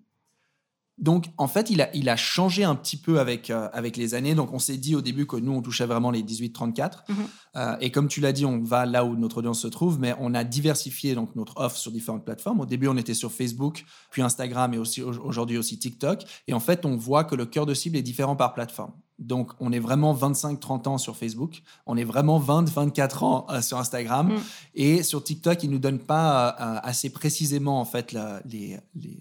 Donc, 0.99 1.27
en 1.39 1.47
fait, 1.47 1.71
il 1.71 1.81
a, 1.81 1.95
il 1.95 2.09
a 2.09 2.17
changé 2.17 2.65
un 2.65 2.75
petit 2.75 2.97
peu 2.97 3.21
avec, 3.21 3.51
euh, 3.51 3.69
avec 3.73 3.97
les 3.97 4.15
années. 4.15 4.35
Donc, 4.35 4.53
on 4.53 4.59
s'est 4.59 4.77
dit 4.77 4.97
au 4.97 5.01
début 5.01 5.27
que 5.27 5.37
nous, 5.37 5.53
on 5.53 5.63
touchait 5.63 5.87
vraiment 5.87 6.11
les 6.11 6.23
18-34. 6.23 7.05
Mhm. 7.09 7.17
Euh, 7.57 7.77
et 7.81 7.91
comme 7.93 8.09
tu 8.09 8.21
l'as 8.21 8.33
dit, 8.33 8.45
on 8.45 8.59
va 8.65 8.85
là 8.85 9.05
où 9.05 9.15
notre 9.15 9.39
audience 9.39 9.61
se 9.61 9.69
trouve, 9.69 10.01
mais 10.01 10.15
on 10.19 10.35
a 10.35 10.43
diversifié 10.43 11.15
donc, 11.15 11.37
notre 11.37 11.57
offre 11.57 11.77
sur 11.77 11.93
différentes 11.93 12.25
plateformes. 12.25 12.61
Au 12.61 12.67
début, 12.67 12.89
on 12.89 12.97
était 12.97 13.15
sur 13.15 13.31
Facebook, 13.31 13.85
puis 14.11 14.23
Instagram 14.23 14.75
et 14.75 14.79
aussi 14.79 15.01
aujourd'hui 15.03 15.57
aussi 15.57 15.79
TikTok. 15.79 16.25
Et 16.49 16.53
en 16.53 16.61
fait, 16.61 16.85
on 16.85 16.97
voit 16.97 17.23
que 17.23 17.37
le 17.37 17.47
cœur 17.47 17.65
de 17.65 17.75
cible 17.75 17.97
est 17.97 18.03
différent 18.03 18.35
par 18.35 18.55
plateforme. 18.55 18.93
Donc, 19.21 19.53
on 19.61 19.73
est 19.73 19.81
vraiment 19.81 20.15
25-30 20.15 20.89
ans 20.89 20.99
sur 20.99 21.17
Facebook. 21.17 21.63
On 21.87 21.97
est 21.97 22.05
vraiment 22.05 22.41
20-24 22.41 23.25
ans 23.25 23.47
euh, 23.51 23.63
sur 23.63 23.79
Instagram. 23.79 24.33
Mhm. 24.33 24.41
Et 24.75 25.03
sur 25.05 25.23
TikTok, 25.23 25.63
ils 25.63 25.69
ne 25.69 25.75
nous 25.75 25.79
donnent 25.79 25.99
pas 26.01 26.49
assez 26.49 27.11
précisément, 27.11 27.81
en 27.81 27.85
fait, 27.85 28.17
les... 28.45 28.79
les 28.97 29.21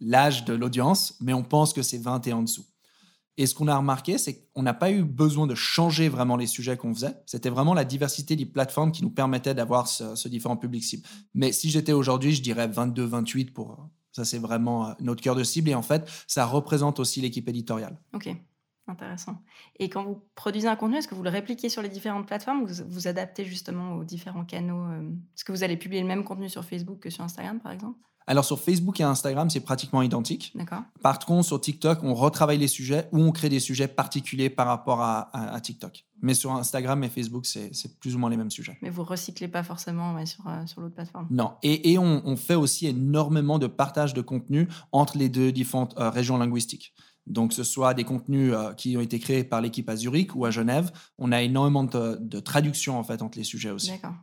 l'âge 0.00 0.44
de 0.44 0.54
l'audience, 0.54 1.14
mais 1.20 1.32
on 1.32 1.42
pense 1.42 1.72
que 1.72 1.82
c'est 1.82 1.98
20 1.98 2.26
et 2.26 2.32
en 2.32 2.42
dessous. 2.42 2.66
Et 3.38 3.46
ce 3.46 3.54
qu'on 3.54 3.68
a 3.68 3.76
remarqué, 3.76 4.18
c'est 4.18 4.50
qu'on 4.52 4.62
n'a 4.62 4.74
pas 4.74 4.90
eu 4.90 5.04
besoin 5.04 5.46
de 5.46 5.54
changer 5.54 6.08
vraiment 6.08 6.36
les 6.36 6.48
sujets 6.48 6.76
qu'on 6.76 6.92
faisait. 6.92 7.14
C'était 7.24 7.50
vraiment 7.50 7.72
la 7.72 7.84
diversité 7.84 8.34
des 8.34 8.46
plateformes 8.46 8.90
qui 8.90 9.02
nous 9.02 9.10
permettait 9.10 9.54
d'avoir 9.54 9.86
ce, 9.86 10.26
différent 10.28 10.56
public 10.56 10.82
cible. 10.82 11.06
Mais 11.34 11.52
si 11.52 11.70
j'étais 11.70 11.92
aujourd'hui, 11.92 12.34
je 12.34 12.42
dirais 12.42 12.66
22-28 12.66 13.52
pour... 13.52 13.88
Ça, 14.10 14.24
c'est 14.24 14.38
vraiment 14.38 14.88
euh, 14.88 14.92
notre 14.98 15.22
cœur 15.22 15.36
de 15.36 15.44
cible. 15.44 15.70
Et 15.70 15.74
en 15.76 15.82
fait, 15.82 16.10
ça 16.26 16.46
représente 16.46 16.98
aussi 16.98 17.20
l'équipe 17.20 17.48
éditoriale. 17.48 18.00
OK. 18.12 18.28
Intéressant. 18.88 19.42
Et 19.78 19.90
quand 19.90 20.02
vous 20.02 20.22
produisez 20.34 20.66
un 20.66 20.76
contenu, 20.76 20.96
est-ce 20.96 21.08
que 21.08 21.14
vous 21.14 21.22
le 21.22 21.30
répliquez 21.30 21.68
sur 21.68 21.82
les 21.82 21.90
différentes 21.90 22.26
plateformes 22.26 22.62
ou 22.62 22.66
vous 22.66 22.84
vous 22.88 23.06
adaptez 23.06 23.44
justement 23.44 23.96
aux 23.96 24.04
différents 24.04 24.44
canaux 24.44 24.82
euh, 24.90 25.10
Est-ce 25.36 25.44
que 25.44 25.52
vous 25.52 25.62
allez 25.62 25.76
publier 25.76 26.00
le 26.00 26.08
même 26.08 26.24
contenu 26.24 26.48
sur 26.48 26.64
Facebook 26.64 27.00
que 27.00 27.10
sur 27.10 27.22
Instagram, 27.22 27.60
par 27.60 27.72
exemple? 27.72 27.98
Alors 28.28 28.44
sur 28.44 28.60
Facebook 28.60 29.00
et 29.00 29.04
Instagram, 29.04 29.48
c'est 29.48 29.60
pratiquement 29.60 30.02
identique. 30.02 30.52
D'accord. 30.54 30.82
Par 31.02 31.18
contre, 31.18 31.46
sur 31.46 31.58
TikTok, 31.58 32.00
on 32.02 32.12
retravaille 32.12 32.58
les 32.58 32.68
sujets 32.68 33.08
ou 33.10 33.22
on 33.22 33.32
crée 33.32 33.48
des 33.48 33.58
sujets 33.58 33.88
particuliers 33.88 34.50
par 34.50 34.66
rapport 34.66 35.00
à, 35.00 35.58
TikTok. 35.62 36.04
Mais 36.20 36.34
sur 36.34 36.52
Instagram 36.52 37.02
et 37.04 37.08
Facebook, 37.08 37.46
c'est 37.46 37.98
plus 38.00 38.16
ou 38.16 38.18
moins 38.18 38.28
les 38.28 38.36
mêmes 38.36 38.50
sujets. 38.50 38.76
Mais 38.82 38.90
vous 38.90 39.02
recyclez 39.02 39.48
pas 39.48 39.62
forcément 39.62 40.24
sur, 40.26 40.46
euh, 40.46 40.66
sur 40.66 40.82
l'autre 40.82 40.94
plateforme? 40.94 41.26
Non. 41.30 41.52
Et, 41.62 41.92
et 41.92 41.98
on, 41.98 42.36
fait 42.36 42.54
aussi 42.54 42.86
énormément 42.86 43.58
de 43.58 43.66
partage 43.66 44.12
de 44.12 44.20
contenu 44.20 44.68
entre 44.92 45.16
les 45.16 45.30
deux 45.30 45.50
différentes 45.50 45.98
euh, 45.98 46.10
régions 46.10 46.36
linguistiques. 46.36 46.92
Donc, 47.28 47.52
ce 47.52 47.62
soit 47.62 47.94
des 47.94 48.04
contenus 48.04 48.52
euh, 48.52 48.72
qui 48.74 48.96
ont 48.96 49.00
été 49.00 49.18
créés 49.18 49.44
par 49.44 49.60
l'équipe 49.60 49.88
à 49.88 49.96
Zurich 49.96 50.34
ou 50.34 50.44
à 50.44 50.50
Genève. 50.50 50.90
On 51.18 51.30
a 51.30 51.42
énormément 51.42 51.84
de, 51.84 52.16
de 52.20 52.40
traduction 52.40 52.98
en 52.98 53.04
fait 53.04 53.22
entre 53.22 53.38
les 53.38 53.44
sujets 53.44 53.70
aussi. 53.70 53.90
D'accord. 53.90 54.14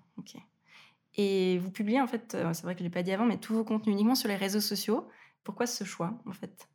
Et 1.18 1.60
vous 1.60 1.72
publiez, 1.72 2.02
en 2.02 2.08
fait, 2.08 2.36
euh, 2.36 2.54
c'est 2.54 2.64
vrai 2.64 2.74
que 2.76 2.80
je 2.80 2.84
l'ai 2.84 2.90
pas 2.90 3.04
dit 3.04 3.12
avant, 3.12 3.26
mais 3.26 3.38
tous 3.38 3.54
vos 3.54 3.64
contenus 3.64 3.94
uniquement 3.94 4.16
sur 4.16 4.28
les 4.28 4.36
réseaux 4.36 4.60
sociaux. 4.60 5.08
Pourquoi 5.44 5.66
ce 5.66 5.84
choix, 5.84 6.20
en 6.26 6.34
fait? 6.34 6.68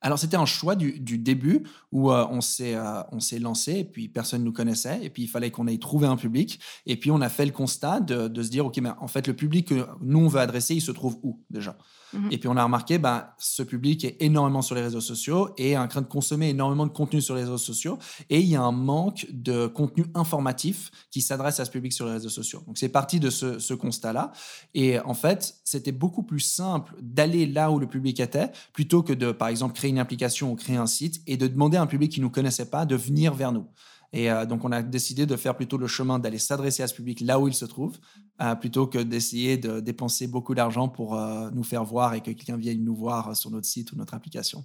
Alors 0.00 0.18
c'était 0.18 0.36
un 0.36 0.46
choix 0.46 0.76
du, 0.76 1.18
début 1.18 1.64
où 1.92 2.10
euh, 2.10 2.26
on 2.30 2.40
s'est 2.40 2.74
euh, 2.74 3.02
on 3.12 3.20
s'est 3.20 3.38
lancé 3.38 3.78
et 3.78 3.84
puis 3.84 4.08
personne 4.08 4.44
nous 4.44 4.52
connaissait 4.52 5.00
et 5.02 5.10
puis 5.10 5.24
il 5.24 5.28
fallait 5.28 5.50
qu'on 5.50 5.66
aille 5.66 5.78
trouver 5.78 6.06
un 6.06 6.16
public 6.16 6.60
et 6.86 6.96
puis 6.96 7.10
on 7.10 7.20
a 7.20 7.28
fait 7.28 7.46
le 7.46 7.52
constat 7.52 8.00
de, 8.00 8.28
de 8.28 8.42
se 8.42 8.50
dire 8.50 8.66
ok 8.66 8.78
mais 8.78 8.90
en 9.00 9.08
fait 9.08 9.26
le 9.26 9.34
public 9.34 9.68
que 9.68 9.86
nous 10.00 10.18
on 10.20 10.28
veut 10.28 10.40
adresser 10.40 10.74
il 10.74 10.80
se 10.80 10.92
trouve 10.92 11.18
où 11.22 11.40
déjà? 11.50 11.76
Mhm. 12.12 12.28
Et 12.30 12.38
puis 12.38 12.48
on 12.48 12.56
a 12.56 12.64
remarqué, 12.64 12.98
ben, 12.98 13.26
ce 13.38 13.62
public 13.62 14.04
est 14.04 14.16
énormément 14.20 14.62
sur 14.62 14.74
les 14.74 14.82
réseaux 14.82 15.00
sociaux 15.00 15.50
et 15.58 15.70
est 15.70 15.78
en 15.78 15.88
train 15.88 16.00
de 16.00 16.06
consommer 16.06 16.50
énormément 16.50 16.86
de 16.86 16.92
contenu 16.92 17.20
sur 17.20 17.34
les 17.34 17.42
réseaux 17.42 17.58
sociaux. 17.58 17.98
Et 18.30 18.40
il 18.40 18.46
y 18.46 18.56
a 18.56 18.62
un 18.62 18.72
manque 18.72 19.26
de 19.30 19.66
contenu 19.66 20.06
informatif 20.14 20.90
qui 21.10 21.20
s'adresse 21.20 21.60
à 21.60 21.64
ce 21.64 21.70
public 21.70 21.92
sur 21.92 22.06
les 22.06 22.12
réseaux 22.12 22.28
sociaux. 22.28 22.62
Donc 22.66 22.78
c'est 22.78 22.88
parti 22.88 23.20
de 23.20 23.30
ce, 23.30 23.58
ce 23.58 23.74
constat-là. 23.74 24.32
Et 24.74 24.98
en 25.00 25.14
fait, 25.14 25.56
c'était 25.64 25.92
beaucoup 25.92 26.22
plus 26.22 26.40
simple 26.40 26.94
d'aller 27.00 27.46
là 27.46 27.70
où 27.70 27.78
le 27.78 27.86
public 27.86 28.20
était 28.20 28.50
plutôt 28.72 29.02
que 29.02 29.12
de, 29.12 29.32
par 29.32 29.48
exemple, 29.48 29.74
créer 29.74 29.87
une 29.88 29.98
application 29.98 30.52
ou 30.52 30.56
créer 30.56 30.76
un 30.76 30.86
site 30.86 31.22
et 31.26 31.36
de 31.36 31.46
demander 31.46 31.76
à 31.76 31.82
un 31.82 31.86
public 31.86 32.12
qui 32.12 32.20
ne 32.20 32.24
nous 32.24 32.30
connaissait 32.30 32.70
pas 32.70 32.86
de 32.86 32.96
venir 32.96 33.34
vers 33.34 33.52
nous. 33.52 33.66
Et 34.12 34.30
euh, 34.30 34.46
donc, 34.46 34.64
on 34.64 34.72
a 34.72 34.82
décidé 34.82 35.26
de 35.26 35.36
faire 35.36 35.54
plutôt 35.54 35.76
le 35.76 35.86
chemin 35.86 36.18
d'aller 36.18 36.38
s'adresser 36.38 36.82
à 36.82 36.88
ce 36.88 36.94
public 36.94 37.20
là 37.20 37.38
où 37.38 37.48
il 37.48 37.54
se 37.54 37.66
trouve, 37.66 37.98
euh, 38.40 38.54
plutôt 38.54 38.86
que 38.86 38.98
d'essayer 38.98 39.58
de 39.58 39.80
dépenser 39.80 40.26
beaucoup 40.26 40.54
d'argent 40.54 40.88
pour 40.88 41.14
euh, 41.14 41.50
nous 41.52 41.64
faire 41.64 41.84
voir 41.84 42.14
et 42.14 42.20
que 42.20 42.30
quelqu'un 42.30 42.56
vienne 42.56 42.82
nous 42.84 42.94
voir 42.94 43.36
sur 43.36 43.50
notre 43.50 43.66
site 43.66 43.92
ou 43.92 43.96
notre 43.96 44.14
application. 44.14 44.64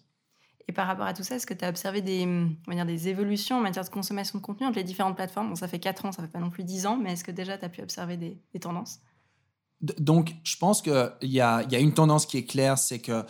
Et 0.70 0.72
par 0.72 0.88
rapport 0.88 1.06
à 1.06 1.14
tout 1.14 1.24
ça, 1.24 1.36
est-ce 1.36 1.46
que 1.46 1.54
tu 1.54 1.66
as 1.66 1.70
observé 1.70 2.02
des, 2.02 2.26
on 2.26 2.72
va 2.72 2.76
dire, 2.76 2.86
des 2.86 3.10
évolutions 3.10 3.58
en 3.58 3.62
matière 3.62 3.84
de 3.84 3.90
consommation 3.90 4.40
de 4.40 4.44
contenu 4.44 4.66
entre 4.66 4.78
les 4.78 4.86
différentes 4.86 5.16
plateformes? 5.16 5.50
Bon, 5.50 5.56
Ça 5.56 5.68
fait 5.68 5.80
4 5.80 6.06
ans, 6.06 6.12
ça 6.14 6.22
fait 6.22 6.30
pas 6.30 6.40
non 6.40 6.50
plus 6.50 6.64
10 6.64 6.86
ans, 6.86 6.96
mais 6.96 7.12
est-ce 7.12 7.26
que 7.26 7.32
déjà 7.32 7.58
tu 7.58 7.66
as 7.66 7.70
pu 7.70 7.82
observer 7.82 8.16
des, 8.16 8.60
tendances? 8.62 9.02
Donc, 9.82 10.36
je 10.46 10.56
pense 10.56 10.82
qu'il 10.82 11.12
y 11.24 11.42
a, 11.42 11.64
y 11.64 11.76
a 11.76 11.80
une 11.80 11.94
tendance 11.94 12.26
qui 12.26 12.38
est 12.38 12.46
claire, 12.46 12.78
c'est 12.78 13.00
que 13.00 13.26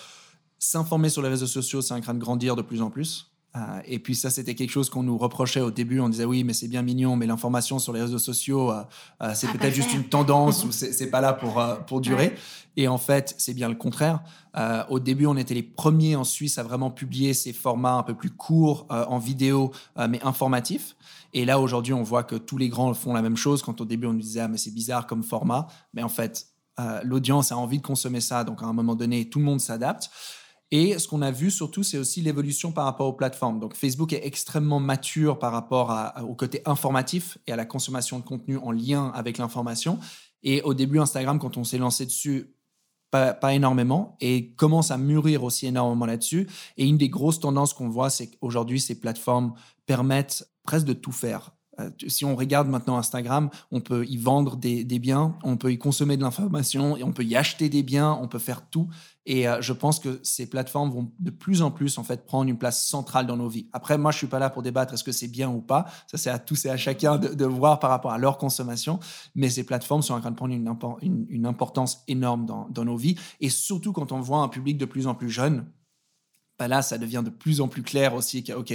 s'informer 0.64 1.10
sur 1.10 1.22
les 1.22 1.30
réseaux 1.30 1.48
sociaux, 1.48 1.82
c'est 1.82 1.94
en 1.94 2.02
train 2.02 2.14
de 2.14 2.20
grandir 2.20 2.56
de 2.56 2.62
plus 2.62 2.82
en 2.82 2.90
plus. 2.90 3.34
Euh, 3.56 3.82
et 3.86 4.00
puis 4.00 4.16
ça, 4.16 4.30
c'était 4.32 4.56
quelque 4.56 4.72
chose 4.72 4.90
qu'on 4.90 5.04
nous 5.04 5.18
reprochait 5.18 5.62
au 5.62 5.70
début. 5.70 6.00
On 6.00 6.10
disait 6.10 6.26
oui, 6.26 6.44
mais 6.44 6.54
c'est 6.54 6.68
bien 6.68 6.82
mignon, 6.82 7.16
mais 7.16 7.28
l'information 7.28 7.78
sur 7.78 7.94
les 7.94 8.02
réseaux 8.02 8.18
sociaux, 8.18 8.72
euh, 8.72 8.82
euh, 9.22 9.32
c'est 9.36 9.48
peut-être 9.52 9.76
juste 9.76 9.94
une 9.94 10.06
tendance 10.06 10.64
ou 10.66 10.72
c'est 10.72 11.10
pas 11.12 11.22
là 11.22 11.34
pour 11.34 11.64
pour 11.86 12.02
durer. 12.02 12.34
Et 12.78 12.88
en 12.88 12.98
fait, 12.98 13.36
c'est 13.38 13.54
bien 13.54 13.70
le 13.70 13.76
contraire. 13.76 14.24
au 14.90 15.00
début, 15.00 15.28
on 15.28 15.38
était 15.38 15.54
les 15.54 15.62
premiers 15.62 16.16
en 16.16 16.24
Suisse 16.24 16.58
à 16.58 16.64
vraiment 16.64 16.90
publier 16.90 17.36
ces 17.36 17.54
formats 17.54 17.94
un 17.94 18.04
peu 18.04 18.16
plus 18.16 18.32
courts 18.32 18.88
en 18.90 19.20
vidéo, 19.20 19.72
mais 20.10 20.20
informatifs. 20.24 20.96
Et 21.34 21.46
là, 21.46 21.60
aujourd'hui, 21.60 21.94
on 21.94 22.02
voit 22.02 22.24
que 22.24 22.36
tous 22.36 22.58
les 22.58 22.70
grands 22.70 22.92
font 22.96 23.14
la 23.14 23.22
même 23.22 23.38
chose. 23.38 23.62
Quand 23.62 23.80
au 23.80 23.86
début, 23.86 24.08
on 24.08 24.14
nous 24.14 24.22
disait 24.22 24.40
ah 24.40 24.48
mais 24.48 24.58
c'est 24.58 24.74
bizarre 24.74 25.06
comme 25.06 25.22
format, 25.22 25.68
mais 25.94 26.02
en 26.02 26.10
fait, 26.10 26.48
l'audience 27.04 27.52
a 27.52 27.58
envie 27.58 27.78
de 27.78 27.86
consommer 27.86 28.22
ça. 28.22 28.44
Donc 28.44 28.64
à 28.64 28.66
un 28.66 28.74
moment 28.74 28.96
donné, 28.96 29.30
tout 29.30 29.38
le 29.38 29.46
monde 29.46 29.62
s'adapte. 29.62 30.10
Et 30.76 30.98
ce 30.98 31.08
qu'on 31.08 31.22
a 31.22 31.30
vu 31.30 31.52
surtout, 31.52 31.84
c'est 31.84 32.00
aussi 32.00 32.22
l'évolution 32.22 32.72
par 32.72 32.86
rapport 32.86 33.08
aux 33.08 33.14
plateformes. 33.14 33.60
Donc 33.60 33.76
Facebook 33.76 34.12
est 34.12 34.26
extrêmement 34.26 34.80
mature 34.80 35.38
par 35.38 35.52
rapport 35.52 35.96
au 36.28 36.34
côté 36.34 36.64
informatif 36.66 37.38
et 37.46 37.52
à 37.52 37.56
la 37.56 37.66
consommation 37.66 38.18
de 38.18 38.24
contenu 38.24 38.58
en 38.58 38.72
lien 38.72 39.12
avec 39.14 39.38
l'information. 39.38 40.00
Et 40.42 40.64
au 40.64 40.74
début, 40.74 41.00
Instagram, 41.00 41.38
quand 41.38 41.58
on 41.58 41.64
s'est 41.64 41.78
lancé 41.78 42.08
dessus, 42.08 42.56
pas, 43.12 43.36
pas, 43.36 43.54
énormément 43.54 44.18
et 44.20 44.56
commence 44.56 44.90
à 44.90 44.98
mûrir 44.98 45.44
aussi 45.44 45.68
énormément 45.68 46.08
là-dessus. 46.08 46.50
Et 46.78 46.88
une 46.88 46.98
des 46.98 47.10
grosses 47.10 47.40
tendances 47.40 47.76
qu'on 47.76 47.90
voit, 47.90 48.10
c'est 48.10 48.32
qu'aujourd'hui, 48.32 48.80
ces 48.80 49.00
plateformes 49.00 49.54
permettent 49.86 50.50
presque 50.64 50.88
de 50.88 50.94
tout 50.94 51.12
faire. 51.12 51.52
Euh, 51.80 51.90
si 52.08 52.26
on 52.26 52.36
regarde 52.36 52.68
maintenant 52.68 52.98
Instagram, 52.98 53.50
on 53.72 53.82
peut 53.82 54.06
y 54.06 54.18
vendre 54.18 54.58
des, 54.58 54.84
biens, 55.00 55.36
on 55.44 55.58
peut 55.58 55.72
y 55.72 55.78
consommer 55.78 56.18
de 56.18 56.22
l'information, 56.22 56.98
et 56.98 57.04
on 57.04 57.12
peut 57.12 57.24
y 57.24 57.36
acheter 57.36 57.70
des 57.70 57.84
biens, 57.84 58.18
on 58.22 58.28
peut 58.28 58.40
faire 58.40 58.70
tout. 58.70 58.88
Et 59.26 59.48
euh, 59.48 59.62
je 59.62 59.74
pense 59.74 60.00
que 60.00 60.20
ces 60.22 60.48
plateformes 60.48 60.92
vont 60.92 61.12
de 61.20 61.32
plus 61.32 61.62
en 61.62 61.72
plus 61.72 61.98
en 61.98 62.04
fait 62.04 62.26
prendre 62.26 62.50
une 62.50 62.58
place 62.58 62.86
centrale 62.86 63.26
dans 63.26 63.38
nos 63.38 63.48
vies. 63.48 63.68
Après, 63.72 63.98
moi, 63.98 64.12
je 64.12 64.18
suis 64.18 64.28
pas 64.28 64.40
là 64.40 64.50
pour 64.50 64.62
débattre 64.62 64.94
est-ce 64.94 65.04
que 65.04 65.12
c'est 65.12 65.28
bien 65.28 65.50
ou 65.50 65.62
pas. 65.62 65.86
Ça, 66.08 66.18
c'est 66.18 66.30
à 66.30 66.40
tous 66.40 66.66
et 66.66 66.70
à 66.70 66.78
chacun 66.78 67.18
de, 67.18 67.46
voir 67.46 67.80
par 67.80 67.90
rapport 67.90 68.12
à 68.12 68.18
leur 68.18 68.38
consommation. 68.38 69.00
Mais 69.36 69.50
ces 69.50 69.64
plateformes 69.64 70.02
sont 70.02 70.14
en 70.14 70.20
train 70.20 70.32
de 70.32 70.36
prendre 70.36 70.54
une, 70.54 71.46
importance 71.46 72.04
énorme 72.08 72.46
dans, 72.46 72.86
nos 72.86 72.98
vies. 72.98 73.16
Et 73.40 73.50
surtout 73.50 73.94
quand 73.94 74.12
on 74.12 74.20
voit 74.20 74.40
un 74.40 74.48
public 74.48 74.78
de 74.78 74.86
plus 74.86 75.08
en 75.08 75.16
plus 75.16 75.30
jeune, 75.30 75.66
bah 76.60 76.68
là, 76.68 76.82
ça 76.82 76.98
devient 76.98 77.22
de 77.24 77.30
plus 77.30 77.62
en 77.62 77.68
plus 77.68 77.84
clair 77.84 78.14
aussi 78.14 78.44
que, 78.44 78.54
OK, 78.54 78.74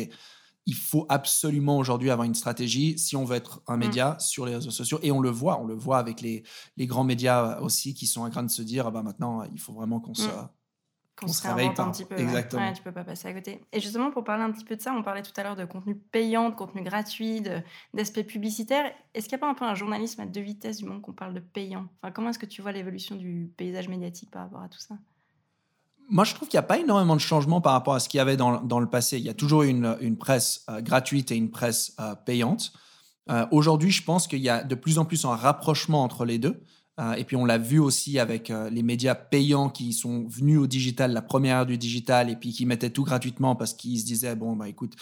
il 0.69 0.75
faut 0.75 1.07
absolument 1.09 1.79
aujourd'hui 1.79 2.11
avoir 2.11 2.27
une 2.27 2.35
stratégie 2.35 2.99
si 2.99 3.17
on 3.17 3.25
veut 3.25 3.37
être 3.37 3.63
un 3.67 3.79
mm. 3.79 3.81
média 3.81 4.17
sur 4.21 4.45
les 4.45 4.55
réseaux 4.55 4.71
sociaux. 4.71 5.01
Et 5.03 5.11
on 5.11 5.19
le 5.19 5.31
voit, 5.31 5.59
on 5.59 5.65
le 5.65 5.73
voit 5.73 5.97
avec 5.97 6.21
les, 6.21 6.45
les 6.77 6.87
grands 6.87 7.05
médias 7.05 7.59
aussi 7.61 7.95
qui 7.95 8.07
sont 8.07 8.21
en 8.21 8.29
train 8.29 8.43
de 8.43 8.51
se 8.51 8.61
dire, 8.61 8.87
ah 8.87 8.91
bah 8.91 9.03
maintenant, 9.03 9.43
il 9.45 9.59
faut 9.59 9.73
vraiment 9.73 9.99
qu'on 9.99 10.13
mm. 10.13 10.17
se... 10.17 10.29
Qu'on 11.17 11.27
se 11.27 11.45
réveille 11.49 11.71
un 11.77 11.91
petit 11.91 12.05
peu. 12.05 12.17
Exactement. 12.17 12.63
Ouais. 12.63 12.73
tu 12.75 12.83
peux 12.83 12.93
pas 12.93 13.03
passer 13.03 13.27
à 13.27 13.35
côté. 13.35 13.61
Et 13.73 13.81
justement, 13.81 14.13
pour 14.13 14.23
parler 14.23 14.45
un 14.45 14.53
petit 14.53 14.65
peu 14.65 14.77
de 14.77 14.81
ça, 14.81 14.93
on 14.93 15.03
parlait 15.03 15.23
tout 15.23 15.33
à 15.37 15.43
l'heure 15.43 15.57
de 15.57 15.65
contenu 15.65 15.97
payant, 15.97 16.51
de 16.51 16.55
contenu 16.55 16.83
gratuit, 16.83 17.43
d'aspect 17.93 18.23
publicitaire. 18.23 18.93
Est-ce 19.15 19.29
qu'il 19.29 19.37
n'y 19.37 19.41
a 19.41 19.45
pas 19.47 19.51
un 19.51 19.55
peu 19.55 19.65
un 19.65 19.75
journalisme 19.75 20.21
à 20.21 20.27
deux 20.27 20.43
vitesses 20.43 20.77
du 20.77 20.85
moment 20.85 21.01
qu'on 21.01 21.13
parle 21.13 21.35
de 21.35 21.41
payant? 21.41 21.89
Enfin, 22.01 22.13
Comment 22.13 22.31
est-ce 22.31 22.39
que 22.39 22.47
tu 22.47 22.63
vois 22.63 22.71
l'évolution 22.71 23.17
du 23.17 23.51
paysage 23.57 23.89
médiatique 23.89 24.31
par 24.31 24.43
rapport 24.43 24.63
à 24.63 24.69
tout 24.69 24.79
ça? 24.79 24.95
Moi, 26.09 26.25
je 26.25 26.35
trouve 26.35 26.49
qu'il 26.49 26.57
n'y 26.57 26.65
a 26.65 26.67
pas 26.67 26.79
énormément 26.79 27.15
de 27.15 27.21
changements 27.21 27.61
par 27.61 27.73
rapport 27.73 27.95
à 27.95 28.01
ce 28.01 28.09
qu'il 28.09 28.19
y 28.19 28.21
avait 28.21 28.37
dans, 28.37 28.61
dans, 28.63 28.81
le 28.81 28.89
passé. 28.89 29.19
Il 29.19 29.25
y 29.25 29.29
a 29.29 29.35
toujours 29.35 29.63
une, 29.63 29.97
une 30.01 30.17
presse 30.17 30.65
euh, 30.71 30.81
gratuite 30.81 31.31
et 31.31 31.37
une 31.37 31.51
presse 31.51 31.95
euh, 32.01 32.15
payante. 32.15 32.73
Euh, 33.31 33.47
aujourd'hui, 33.51 33.91
je 33.91 34.03
pense 34.03 34.27
qu'il 34.27 34.41
y 34.41 34.49
a 34.49 34.65
de 34.65 34.75
plus 34.75 34.99
en 34.99 35.05
plus 35.05 35.27
un 35.27 35.37
rapprochement 35.37 36.03
entre 36.03 36.25
les 36.25 36.39
deux. 36.39 36.63
et 37.17 37.25
puis, 37.25 37.37
on 37.37 37.45
l'a 37.45 37.59
vu 37.59 37.79
aussi 37.79 38.19
avec 38.19 38.49
les 38.49 38.83
médias 38.83 39.15
payants 39.15 39.69
qui 39.69 39.93
sont 39.93 40.27
venus 40.29 40.59
au 40.59 40.67
digital, 40.67 41.13
la 41.13 41.23
première 41.23 41.59
ère 41.59 41.67
du 41.67 41.79
digital, 41.79 42.29
et 42.29 42.35
puis 42.37 42.53
qui 42.53 42.67
mettaient 42.67 42.91
tout 42.91 43.05
gratuitement 43.05 43.55
parce 43.55 43.73
qu'ils 43.73 44.01
se 44.01 44.05
disaient, 44.05 44.35
bon, 44.35 44.57
bah 44.57 44.69
écoute, 44.69 44.95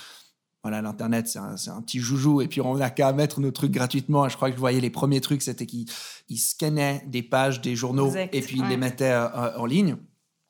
voilà, 0.62 0.82
l'Internet, 0.82 1.26
c'est 1.26 1.38
un, 1.38 1.54
un, 1.54 1.80
petit 1.80 2.00
joujou, 2.00 2.42
et 2.42 2.48
puis 2.48 2.60
on 2.60 2.76
n'a 2.76 2.90
qu'à 2.90 3.12
mettre 3.12 3.40
nos 3.40 3.50
trucs 3.50 3.70
gratuitement. 3.70 4.28
Je 4.28 4.36
crois 4.36 4.50
que 4.50 4.56
je 4.56 4.60
voyais 4.60 4.80
les 4.80 4.90
premiers 4.90 5.22
trucs, 5.22 5.40
c'était 5.40 5.64
qu'ils 5.64 5.86
scannaient 6.36 7.02
des 7.06 7.22
pages 7.22 7.62
des 7.62 7.76
journaux 7.76 8.12
et 8.14 8.42
puis 8.42 8.58
ils 8.58 8.68
les 8.68 8.76
mettaient 8.76 9.16
en 9.56 9.64
ligne. 9.64 9.96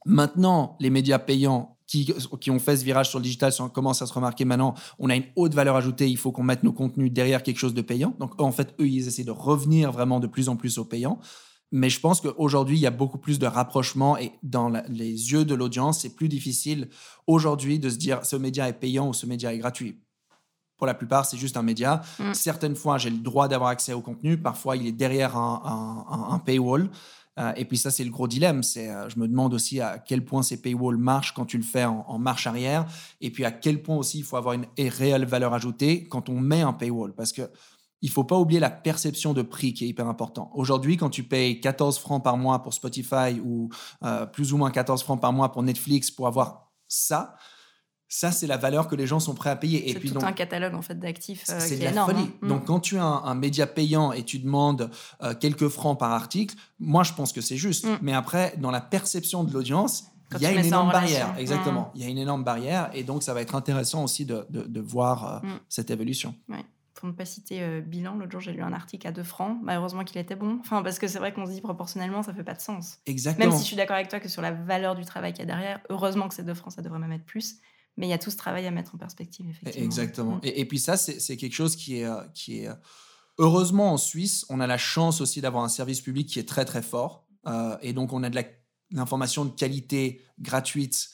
Maintenant, 0.07 0.77
les 0.79 0.89
médias 0.89 1.19
payants 1.19 1.77
qui, 1.87 2.13
qui, 2.41 2.51
ont 2.51 2.59
fait 2.59 2.77
ce 2.77 2.85
virage 2.85 3.11
sur 3.11 3.19
le 3.19 3.25
digital 3.25 3.53
commencent 3.73 4.03
à 4.03 4.07
se 4.07 4.13
remarquer 4.13 4.45
maintenant, 4.45 4.75
on 4.99 5.11
a 5.11 5.17
une 5.17 5.25
haute 5.37 5.55
valeur 5.55 5.77
ajoutée, 5.77 6.09
il 6.09 6.17
faut 6.17 6.33
qu'on 6.33 6.43
mette 6.43 6.63
nos 6.63 6.73
contenus 6.73 7.13
derrière 7.13 7.43
quelque 7.43 7.59
chose 7.59 7.75
de 7.75 7.83
payant. 7.83 8.15
Donc 8.19 8.41
en 8.41 8.53
fait, 8.53 8.75
eux, 8.81 8.89
ils 8.89 9.07
essaient 9.07 9.25
de 9.25 9.31
revenir 9.31 9.93
vraiment 9.93 10.21
de 10.21 10.27
plus 10.27 10.49
en 10.49 10.57
plus 10.57 10.79
au 10.79 10.85
payant. 10.85 11.21
Mais 11.73 11.91
je 11.91 11.99
pense 11.99 12.21
qu'aujourd'hui, 12.21 12.77
il 12.77 12.81
y 12.81 12.87
a 12.87 12.93
beaucoup 12.93 13.19
plus 13.19 13.39
de 13.39 13.47
rapprochement 13.47 14.17
et 14.17 14.33
dans 14.43 14.69
les 14.89 15.33
yeux 15.33 15.45
de 15.45 15.55
l'audience, 15.55 16.01
c'est 16.01 16.15
plus 16.15 16.29
difficile 16.29 16.89
aujourd'hui 17.27 17.81
de 17.81 17.91
se 17.91 17.97
dire 17.97 18.25
ce 18.25 18.37
média 18.37 18.69
est 18.69 18.79
payant 18.79 19.09
ou 19.09 19.13
ce 19.13 19.27
média 19.27 19.53
est 19.53 19.59
gratuit. 19.59 20.01
Pour 20.77 20.87
la 20.87 20.95
plupart, 20.95 21.25
c'est 21.25 21.39
juste 21.39 21.57
un 21.57 21.63
média. 21.63 22.03
Mm. 22.19 22.35
Certaines 22.35 22.77
fois, 22.77 22.99
j'ai 22.99 23.11
le 23.11 23.17
droit 23.17 23.49
d'avoir 23.49 23.71
accès 23.71 23.95
au 23.95 24.01
contenu. 24.01 24.37
Parfois, 24.37 24.77
il 24.77 24.87
est 24.87 24.93
derrière 24.93 25.37
un, 25.37 26.05
un, 26.09 26.35
un 26.35 26.39
paywall. 26.39 26.91
Euh, 27.39 27.53
et 27.57 27.65
puis 27.65 27.77
ça, 27.77 27.91
c'est 27.91 28.05
le 28.05 28.11
gros 28.11 28.29
dilemme. 28.29 28.63
C'est, 28.63 28.89
euh, 28.89 29.09
je 29.09 29.19
me 29.19 29.29
demande 29.29 29.55
aussi 29.55 29.81
à 29.81 29.99
quel 29.99 30.25
point 30.25 30.43
ces 30.43 30.61
paywalls 30.61 30.97
marchent 30.97 31.35
quand 31.35 31.45
tu 31.45 31.59
le 31.59 31.65
fais 31.65 31.85
en, 31.85 32.19
marche 32.19 32.47
arrière, 32.47 32.87
et 33.21 33.31
puis 33.31 33.45
à 33.45 33.51
quel 33.51 33.83
point 33.83 33.97
aussi 33.97 34.19
il 34.19 34.25
faut 34.25 34.37
avoir 34.37 34.55
une 34.55 34.67
réelle 34.79 35.27
valeur 35.27 35.53
ajoutée 35.55 36.09
quand 36.09 36.29
on 36.29 36.41
met 36.41 36.63
un 36.63 36.73
paywall, 36.73 37.15
parce 37.15 37.33
que 37.33 37.51
il 38.03 38.11
faut 38.11 38.25
pas 38.25 38.37
oublier 38.37 38.61
la 38.61 38.71
perception 38.71 39.33
de 39.33 39.43
prix 39.43 39.73
qui 39.73 39.85
est 39.85 39.89
hyper 39.89 40.07
important. 40.07 40.51
Aujourd'hui, 40.55 40.97
quand 40.97 41.11
tu 41.11 41.23
payes 41.23 41.61
14 41.61 41.99
francs 41.99 42.23
par 42.23 42.37
mois 42.37 42.63
pour 42.63 42.75
Spotify 42.75 43.41
ou 43.43 43.71
euh, 44.05 44.27
plus 44.27 44.53
ou 44.53 44.59
moins 44.59 44.71
14 44.71 45.03
francs 45.03 45.21
par 45.21 45.33
mois 45.33 45.51
pour 45.51 45.63
Netflix 45.63 46.11
pour 46.11 46.27
avoir 46.27 46.71
ça, 46.89 47.37
ça, 48.17 48.33
c'est 48.33 48.47
la 48.47 48.57
valeur 48.57 48.89
que 48.89 48.97
les 48.97 49.07
gens 49.07 49.21
sont 49.21 49.35
prêts 49.35 49.51
à 49.51 49.57
payer. 49.57 49.93
C'est 49.93 50.01
tout 50.09 50.19
un 50.25 50.33
catalogue 50.33 50.75
en 50.75 50.81
fait 50.81 50.99
d'actifs 50.99 51.45
euh, 51.51 51.61
C'est 51.61 51.77
de 51.77 51.85
la 51.85 52.07
folie. 52.07 52.19
Hein. 52.19 52.33
Mm. 52.41 52.49
Donc, 52.49 52.65
quand 52.65 52.81
tu 52.81 52.97
as 52.97 53.05
un, 53.05 53.35
média 53.35 53.67
payant 53.67 54.11
et 54.11 54.23
tu 54.23 54.39
demandes 54.39 54.91
euh, 55.23 55.35
quelques 55.35 55.69
francs 55.69 55.99
par 55.99 56.13
article, 56.13 56.57
moi, 56.79 57.03
je 57.03 57.13
pense 57.13 57.35
que 57.35 57.43
c'est 57.43 57.59
juste. 57.59 57.85
Mm. 57.85 57.99
Mais 58.01 58.15
après, 58.15 58.55
dans 58.57 58.71
la 58.71 58.81
perception 58.81 59.45
de 59.45 59.53
l'audience, 59.53 60.07
il 60.35 60.41
y 60.41 60.47
a 60.47 60.53
une 60.53 60.65
énorme 60.65 60.93
barrière, 60.93 61.35
exactement. 61.37 61.93
Il 61.95 62.01
y 62.01 62.05
a 62.07 62.09
une 62.09 62.17
énorme 62.17 62.43
barrière 62.43 62.89
et 62.95 63.05
donc 63.05 63.23
ça 63.23 63.35
va 63.35 63.43
être 63.43 63.55
intéressant 63.55 64.03
aussi 64.03 64.25
de, 64.25 64.47
de, 64.49 64.81
voir 64.81 65.45
mm. 65.45 65.49
cette 65.69 65.91
évolution. 65.91 66.35
Ouais 66.49 66.65
pour 66.95 67.07
ne 67.07 67.13
pas 67.13 67.27
citer 67.27 67.63
euh, 67.63 67.83
bilan, 67.83 68.15
l'autre 68.17 68.33
jour 68.33 68.41
j'ai 68.41 68.53
lu 68.53 68.63
un 68.63 68.73
article 68.73 69.07
à 69.07 69.13
2 69.13 69.23
francs. 69.23 69.59
Bah, 69.63 69.77
heureusement 69.77 70.03
qu'il 70.03 70.19
était 70.19 70.35
bon. 70.35 70.57
Enfin, 70.61 70.83
parce 70.83 70.99
que 70.99 71.07
c'est 71.07 71.19
vrai 71.19 71.31
qu'on 71.31 71.45
se 71.45 71.51
dit 71.51 71.61
proportionnellement, 71.61 72.23
ça 72.23 72.33
fait 72.33 72.43
pas 72.43 72.55
de 72.55 72.63
sens. 72.63 73.01
Exactement. 73.05 73.51
Même 73.51 73.55
si 73.55 73.65
je 73.65 73.67
suis 73.67 73.77
d'accord 73.77 73.97
avec 73.97 74.09
toi 74.09 74.19
que 74.19 74.31
sur 74.31 74.41
la 74.41 74.53
valeur 74.53 74.95
du 74.95 75.05
travail 75.05 75.35
qu'il 75.35 75.41
y 75.41 75.43
a 75.43 75.47
derrière, 75.47 75.81
heureusement 75.91 76.27
que 76.27 76.35
c'est 76.35 76.43
2 76.43 76.55
francs, 76.55 76.73
ça 76.73 76.81
devrait 76.81 76.99
même 76.99 77.13
être 77.13 77.27
plus. 77.27 77.57
Mais 77.97 78.07
il 78.07 78.11
y 78.11 78.13
a 78.13 78.19
tout 78.19 78.31
ce 78.31 78.37
travail 78.37 78.67
à 78.67 78.71
mettre 78.71 78.95
en 78.95 78.99
perspective, 78.99 79.49
effectivement. 79.49 79.85
Exactement. 79.85 80.37
Mm. 80.37 80.41
Et, 80.43 80.65
puis 80.67 80.79
ça, 80.79 80.97
c'est 80.97 81.37
quelque 81.37 81.55
chose 81.55 81.77
qui 81.77 82.01
est, 82.01 82.05
euh, 82.05 82.21
qui 82.35 82.61
est. 82.61 82.69
Euh, 82.69 82.75
heureusement, 83.39 83.93
en 83.93 83.97
Suisse, 83.97 84.45
on 84.49 84.61
a 84.61 84.67
la 84.67 84.79
chance 84.79 85.21
aussi 85.21 85.41
d'avoir 85.41 85.65
un 85.65 85.69
service 85.69 86.01
public 86.01 86.29
qui 86.29 86.39
est 86.39 86.49
très, 86.49 86.65
très 86.65 86.83
fort. 86.83 87.27
et 87.81 87.93
donc, 87.93 88.13
on 88.13 88.23
a 88.23 88.31
de 88.31 88.43
l'information 88.91 89.45
de 89.45 89.51
qualité 89.51 90.23
gratuite. 90.39 91.11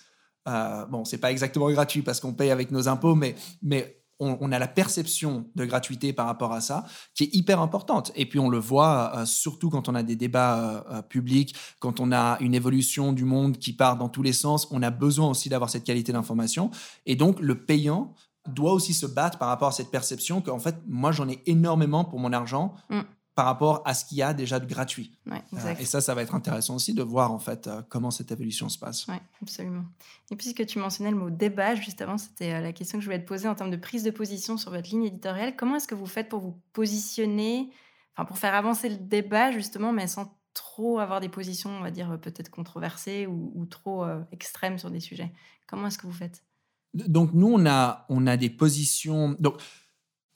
Euh, 0.49 0.87
bon, 0.87 1.05
c'est 1.05 1.19
pas 1.19 1.31
exactement 1.31 1.71
gratuit 1.71 2.03
parce 2.03 2.21
qu'on 2.21 2.35
paye 2.35 2.51
avec 2.51 2.71
nos 2.71 2.89
impôts, 2.89 3.15
mais, 3.15 3.35
mais 3.63 4.02
on, 4.19 4.53
a 4.53 4.59
la 4.59 4.69
perception 4.69 5.47
de 5.57 5.65
gratuité 5.65 6.13
par 6.13 6.27
rapport 6.27 6.53
à 6.53 6.61
ça 6.61 6.85
qui 7.15 7.25
est 7.25 7.35
hyper 7.35 7.61
importante. 7.61 8.13
Et 8.15 8.27
puis 8.27 8.39
on 8.39 8.49
le 8.49 8.59
voit 8.59 9.13
euh, 9.17 9.27
surtout 9.27 9.71
quand 9.71 9.89
on 9.89 9.95
a 9.95 10.03
des 10.03 10.17
débats 10.17 10.59
euh, 10.59 10.83
euh, 10.91 11.03
publics, 11.03 11.55
quand 11.81 12.01
on 12.01 12.13
a 12.13 12.37
une 12.41 12.55
évolution 12.55 13.13
du 13.13 13.25
monde 13.25 13.59
qui 13.59 13.73
part 13.73 13.97
dans 13.97 14.09
tous 14.09 14.23
les 14.23 14.33
sens, 14.33 14.69
on 14.71 14.83
a 14.83 14.91
besoin 14.91 15.31
aussi 15.31 15.49
d'avoir 15.49 15.71
cette 15.71 15.85
qualité 15.85 16.13
d'information. 16.13 16.71
Et 17.07 17.17
donc 17.17 17.41
le 17.41 17.65
payant 17.65 18.15
doit 18.49 18.73
aussi 18.73 18.95
se 18.95 19.07
battre 19.07 19.39
par 19.39 19.49
rapport 19.49 19.69
à 19.69 19.73
cette 19.73 19.91
perception 19.91 20.41
qu'en 20.41 20.59
fait, 20.59 20.77
moi 20.87 21.13
j'en 21.13 21.29
ai 21.29 21.43
énormément 21.47 22.05
pour 22.05 22.19
mon 22.19 22.33
argent. 22.33 22.75
Mm 22.91 23.01
par 23.35 23.47
rapport 23.47 23.83
à 23.87 23.95
ce 23.95 24.05
qu'il 24.05 24.19
y 24.19 24.23
a 24.23 24.35
déjà 24.35 24.61
de 24.61 24.67
gratuit. 24.67 25.19
Euh, 25.27 25.75
et 25.79 25.87
ça, 25.87 26.01
ça 26.01 26.15
va 26.15 26.23
être 26.23 26.35
intéressant 26.35 26.75
aussi 26.75 26.93
de 26.93 27.03
voir 27.03 27.33
en 27.33 27.39
fait 27.39 27.67
euh, 27.67 27.81
comment 27.89 28.11
cette 28.11 28.31
évolution 28.31 28.69
se 28.69 28.79
passe. 28.79 29.07
Oui, 29.09 29.15
absolument. 29.41 29.85
Et 30.31 30.37
puisque 30.37 30.67
tu 30.67 30.79
mentionnais 30.79 31.11
le 31.11 31.17
mot 31.17 31.31
débat 31.31 31.75
juste 31.75 32.03
avant, 32.03 32.19
c'était 32.19 32.53
euh, 32.53 32.61
la 32.61 32.73
question 32.73 32.99
que 32.99 33.03
je 33.03 33.09
voulais 33.09 33.23
te 33.23 33.27
poser 33.27 33.49
en 33.49 33.55
termes 33.55 33.71
de 33.71 33.77
prise 33.77 34.03
de 34.03 34.11
position 34.11 34.59
sur 34.59 34.71
votre 34.71 34.89
ligne 34.91 35.05
éditoriale. 35.05 35.57
Comment 35.57 35.77
est-ce 35.77 35.89
que 35.89 35.95
vous 35.95 36.07
faites 36.07 36.29
pour 36.29 36.41
vous 36.41 36.61
positionner, 36.75 37.71
enfin 38.15 38.27
pour 38.27 38.37
faire 38.37 38.55
avancer 38.55 38.91
le 38.91 38.97
débat 38.97 39.51
justement, 39.51 39.93
mais 39.93 40.07
sans 40.07 40.37
trop 40.53 40.99
avoir 40.99 41.21
des 41.21 41.31
positions, 41.31 41.71
on 41.71 41.81
va 41.81 41.91
dire 41.91 42.19
peut-être 42.21 42.51
controversées 42.51 43.27
ou, 43.27 43.65
trop 43.65 44.05
extrêmes 44.31 44.77
sur 44.77 44.91
des 44.91 45.01
sujets? 45.01 45.33
Comment 45.67 45.87
est-ce 45.87 45.97
que 45.97 46.07
vous 46.07 46.13
faites? 46.13 46.45
Donc 46.93 47.33
nous, 47.33 47.51
on 47.51 47.65
a, 47.65 48.05
on 48.11 48.27
a 48.27 48.37
des 48.37 48.51
positions. 48.51 49.35
Donc 49.39 49.55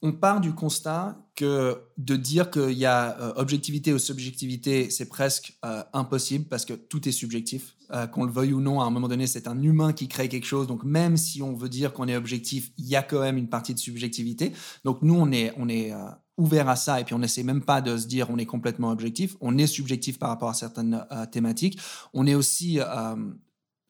on 0.06 0.12
part 0.12 0.40
du 0.40 0.52
constat 0.52 1.18
que 1.34 1.82
de 1.98 2.14
dire 2.14 2.50
qu'il 2.50 2.78
y 2.78 2.86
a 2.86 3.20
euh, 3.20 3.32
objectivité 3.36 3.92
ou 3.92 3.98
subjectivité, 3.98 4.88
c'est 4.88 5.08
presque 5.08 5.58
euh, 5.64 5.82
impossible 5.92 6.44
parce 6.44 6.64
que 6.64 6.75
tout 6.75 7.08
est 7.08 7.12
subjectif. 7.12 7.75
Euh, 7.92 8.06
qu'on 8.06 8.25
le 8.25 8.32
veuille 8.32 8.52
ou 8.52 8.60
non, 8.60 8.80
à 8.80 8.84
un 8.84 8.90
moment 8.90 9.08
donné, 9.08 9.26
c'est 9.26 9.46
un 9.46 9.60
humain 9.62 9.92
qui 9.92 10.08
crée 10.08 10.28
quelque 10.28 10.46
chose. 10.46 10.68
Donc 10.68 10.84
même 10.84 11.16
si 11.16 11.42
on 11.42 11.54
veut 11.54 11.68
dire 11.68 11.92
qu'on 11.92 12.06
est 12.06 12.16
objectif, 12.16 12.70
il 12.78 12.86
y 12.86 12.94
a 12.94 13.02
quand 13.02 13.20
même 13.20 13.36
une 13.36 13.48
partie 13.48 13.75
de 13.75 13.78
subjectivité. 13.80 14.52
Donc 14.84 15.02
nous, 15.02 15.14
on 15.14 15.32
est, 15.32 15.52
on 15.56 15.68
est 15.68 15.92
ouvert 16.36 16.68
à 16.68 16.76
ça 16.76 17.00
et 17.00 17.04
puis 17.04 17.14
on 17.14 17.18
n'essaie 17.18 17.42
même 17.42 17.62
pas 17.62 17.80
de 17.80 17.96
se 17.96 18.06
dire 18.06 18.28
on 18.30 18.38
est 18.38 18.46
complètement 18.46 18.90
objectif. 18.90 19.36
On 19.40 19.58
est 19.58 19.66
subjectif 19.66 20.18
par 20.18 20.28
rapport 20.28 20.50
à 20.50 20.54
certaines 20.54 21.04
thématiques. 21.32 21.78
On 22.12 22.26
est 22.26 22.34
aussi 22.34 22.80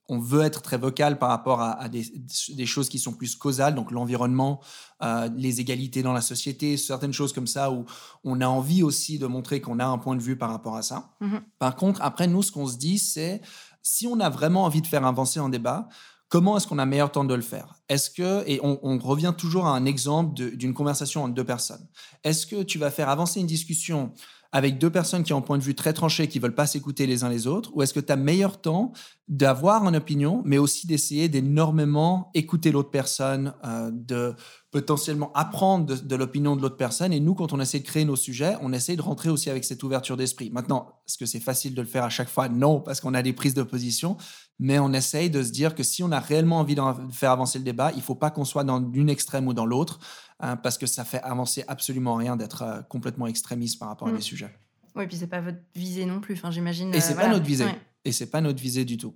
on 0.08 0.18
veut 0.18 0.42
être 0.42 0.62
très 0.62 0.78
vocal 0.78 1.18
par 1.18 1.28
rapport 1.28 1.60
à, 1.60 1.88
des, 1.88 2.66
choses 2.66 2.88
qui 2.88 2.98
sont 2.98 3.12
plus 3.12 3.34
causales, 3.34 3.74
donc 3.74 3.90
l'environnement, 3.90 4.60
euh, 5.02 5.28
les 5.36 5.60
égalités 5.60 6.02
dans 6.02 6.12
la 6.12 6.20
société, 6.20 6.76
certaines 6.76 7.12
choses 7.12 7.32
comme 7.32 7.46
ça, 7.46 7.72
où 7.72 7.84
on 8.24 8.40
a 8.40 8.46
envie 8.46 8.82
aussi 8.82 9.18
de 9.18 9.26
montrer 9.26 9.60
qu'on 9.60 9.78
a 9.78 9.86
un 9.86 9.98
point 9.98 10.14
de 10.14 10.22
vue 10.22 10.36
par 10.36 10.50
rapport 10.50 10.76
à 10.76 10.82
ça. 10.82 11.10
Mm-hmm. 11.20 11.40
Par 11.58 11.76
contre, 11.76 12.02
après, 12.02 12.28
nous, 12.28 12.42
ce 12.42 12.52
qu'on 12.52 12.68
se 12.68 12.76
dit, 12.76 12.98
c'est 12.98 13.40
si 13.82 14.06
on 14.06 14.20
a 14.20 14.30
vraiment 14.30 14.64
envie 14.64 14.82
de 14.82 14.86
faire 14.86 15.04
avancer 15.04 15.40
un 15.40 15.48
débat, 15.48 15.88
comment 16.28 16.56
est-ce 16.56 16.66
qu'on 16.66 16.78
a 16.78 16.86
meilleur 16.86 17.10
temps 17.10 17.24
de 17.24 17.34
le 17.34 17.42
faire? 17.42 17.74
Est-ce 17.88 18.10
que, 18.10 18.44
et 18.46 18.60
on, 18.62 18.78
on, 18.82 18.98
revient 18.98 19.34
toujours 19.36 19.66
à 19.66 19.70
un 19.70 19.84
exemple 19.84 20.34
d'une 20.34 20.74
conversation 20.74 21.24
entre 21.24 21.34
deux 21.34 21.44
personnes, 21.44 21.86
est-ce 22.24 22.46
que 22.46 22.62
tu 22.62 22.78
vas 22.78 22.90
faire 22.90 23.08
avancer 23.08 23.40
une 23.40 23.46
discussion 23.46 24.12
avec 24.52 24.78
deux 24.78 24.90
personnes 24.90 25.22
qui 25.22 25.32
ont 25.32 25.38
un 25.38 25.42
point 25.42 25.58
de 25.58 25.62
vue 25.62 25.74
très 25.74 25.92
tranché, 25.92 26.28
qui 26.28 26.38
veulent 26.38 26.54
pas 26.54 26.66
s'écouter 26.66 27.06
les 27.06 27.24
uns 27.24 27.28
les 27.28 27.46
autres, 27.46 27.70
ou 27.74 27.82
est-ce 27.82 27.94
que 27.94 28.00
tu 28.00 28.12
as 28.12 28.16
meilleur 28.16 28.60
temps 28.60 28.92
d'avoir 29.28 29.86
une 29.86 29.96
opinion, 29.96 30.42
mais 30.44 30.58
aussi 30.58 30.86
d'essayer 30.86 31.28
d'énormément 31.28 32.30
écouter 32.34 32.70
l'autre 32.70 32.90
personne, 32.90 33.54
euh, 33.64 33.90
de 33.92 34.34
potentiellement 34.70 35.32
apprendre 35.34 36.00
de, 36.00 36.16
l'opinion 36.16 36.54
de 36.54 36.62
l'autre 36.62 36.76
personne? 36.76 37.12
Et 37.12 37.20
nous, 37.20 37.34
quand 37.34 37.52
on 37.52 37.60
essaie 37.60 37.80
de 37.80 37.84
créer 37.84 38.04
nos 38.04 38.16
sujets, 38.16 38.54
on 38.62 38.72
essaie 38.72 38.94
de 38.96 39.02
rentrer 39.02 39.30
aussi 39.30 39.50
avec 39.50 39.64
cette 39.64 39.82
ouverture 39.82 40.16
d'esprit. 40.16 40.50
Maintenant, 40.50 41.00
est-ce 41.06 41.18
que 41.18 41.26
c'est 41.26 41.40
facile 41.40 41.74
de 41.74 41.82
le 41.82 41.88
faire 41.88 42.04
à 42.04 42.10
chaque 42.10 42.28
fois? 42.28 42.48
Non, 42.48 42.80
parce 42.80 43.00
qu'on 43.00 43.14
a 43.14 43.22
des 43.22 43.32
prises 43.32 43.54
de 43.54 43.62
position, 43.62 44.16
mais 44.58 44.78
on 44.78 44.92
essaye 44.92 45.28
de 45.28 45.42
se 45.42 45.50
dire 45.50 45.74
que 45.74 45.82
si 45.82 46.02
on 46.02 46.12
a 46.12 46.20
réellement 46.20 46.60
envie 46.60 46.74
de 46.74 46.82
faire 47.10 47.32
avancer 47.32 47.58
le 47.58 47.64
débat, 47.64 47.92
il 47.96 48.02
faut 48.02 48.14
pas 48.14 48.30
qu'on 48.30 48.44
soit 48.44 48.64
dans 48.64 48.78
l'une 48.78 49.10
extrême 49.10 49.48
ou 49.48 49.54
dans 49.54 49.66
l'autre. 49.66 49.98
Hein, 50.38 50.56
parce 50.56 50.76
que 50.76 50.86
ça 50.86 51.04
fait 51.04 51.22
avancer 51.22 51.64
absolument 51.66 52.14
rien 52.14 52.36
d'être 52.36 52.62
euh, 52.62 52.82
complètement 52.82 53.26
extrémiste 53.26 53.78
par 53.78 53.88
rapport 53.88 54.08
à 54.08 54.12
des 54.12 54.18
mm. 54.18 54.22
sujets. 54.22 54.54
Oui, 54.94 55.04
et 55.04 55.06
puis 55.06 55.16
c'est 55.16 55.26
pas 55.26 55.40
votre 55.40 55.58
visée 55.74 56.04
non 56.04 56.20
plus. 56.20 56.34
Enfin, 56.34 56.50
j'imagine. 56.50 56.94
Et 56.94 57.00
c'est 57.00 57.14
euh, 57.14 57.16
pas 57.16 57.28
notre 57.28 57.44
visée. 57.44 57.66
Et 58.04 58.12
c'est 58.12 58.30
pas 58.30 58.40
notre 58.42 58.60
visée 58.60 58.84
du 58.84 58.98
tout. 58.98 59.14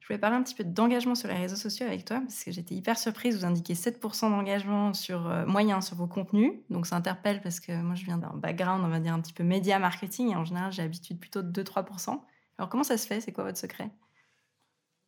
Je 0.00 0.08
voulais 0.08 0.18
parler 0.18 0.36
un 0.36 0.42
petit 0.42 0.54
peu 0.54 0.64
d'engagement 0.64 1.14
sur 1.14 1.28
les 1.28 1.34
réseaux 1.34 1.56
sociaux 1.56 1.86
avec 1.86 2.04
toi, 2.04 2.20
parce 2.20 2.44
que 2.44 2.50
j'étais 2.50 2.74
hyper 2.74 2.98
surprise. 2.98 3.38
Vous 3.38 3.44
indiquez 3.44 3.74
7% 3.74 4.28
d'engagement 4.28 4.92
sur 4.92 5.26
euh, 5.26 5.46
moyen 5.46 5.80
sur 5.80 5.96
vos 5.96 6.06
contenus. 6.06 6.52
Donc 6.68 6.86
ça 6.86 6.96
interpelle 6.96 7.40
parce 7.40 7.60
que 7.60 7.72
moi, 7.80 7.94
je 7.94 8.04
viens 8.04 8.18
d'un 8.18 8.34
background, 8.34 8.84
on 8.84 8.88
va 8.88 8.98
dire, 8.98 9.14
un 9.14 9.20
petit 9.20 9.32
peu 9.32 9.44
média 9.44 9.78
marketing. 9.78 10.32
Et 10.32 10.36
en 10.36 10.44
général, 10.44 10.72
j'ai 10.72 10.82
l'habitude 10.82 11.18
plutôt 11.18 11.42
de 11.42 11.62
2-3%. 11.62 12.20
Alors 12.58 12.68
comment 12.68 12.84
ça 12.84 12.98
se 12.98 13.06
fait? 13.06 13.20
C'est 13.20 13.32
quoi 13.32 13.44
votre 13.44 13.58
secret? 13.58 13.90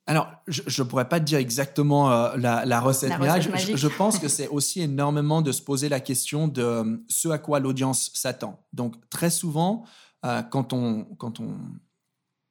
Alors, 0.09 0.31
je 0.47 0.83
ne 0.83 0.89
pourrais 0.89 1.09
pas 1.09 1.19
te 1.19 1.25
dire 1.25 1.39
exactement 1.39 2.13
euh, 2.13 2.37
la, 2.37 2.81
recette, 2.81 3.13
je, 3.13 3.89
pense 3.89 4.21
que 4.21 4.29
c'est 4.37 4.47
aussi 4.47 4.81
énormément 4.81 5.43
de 5.43 5.51
se 5.51 5.61
poser 5.61 5.89
la 5.89 5.99
question 5.99 6.47
de 6.47 6.63
euh, 6.63 6.97
ce 7.09 7.29
à 7.29 7.39
quoi 7.39 7.59
l'audience 7.59 8.13
s'attend. 8.15 8.65
Donc, 8.73 8.95
très 9.11 9.31
souvent, 9.31 9.85
euh, 10.25 10.43
quand 10.43 10.73
on... 10.73 11.05
Quand 11.19 11.41
on 11.41 11.57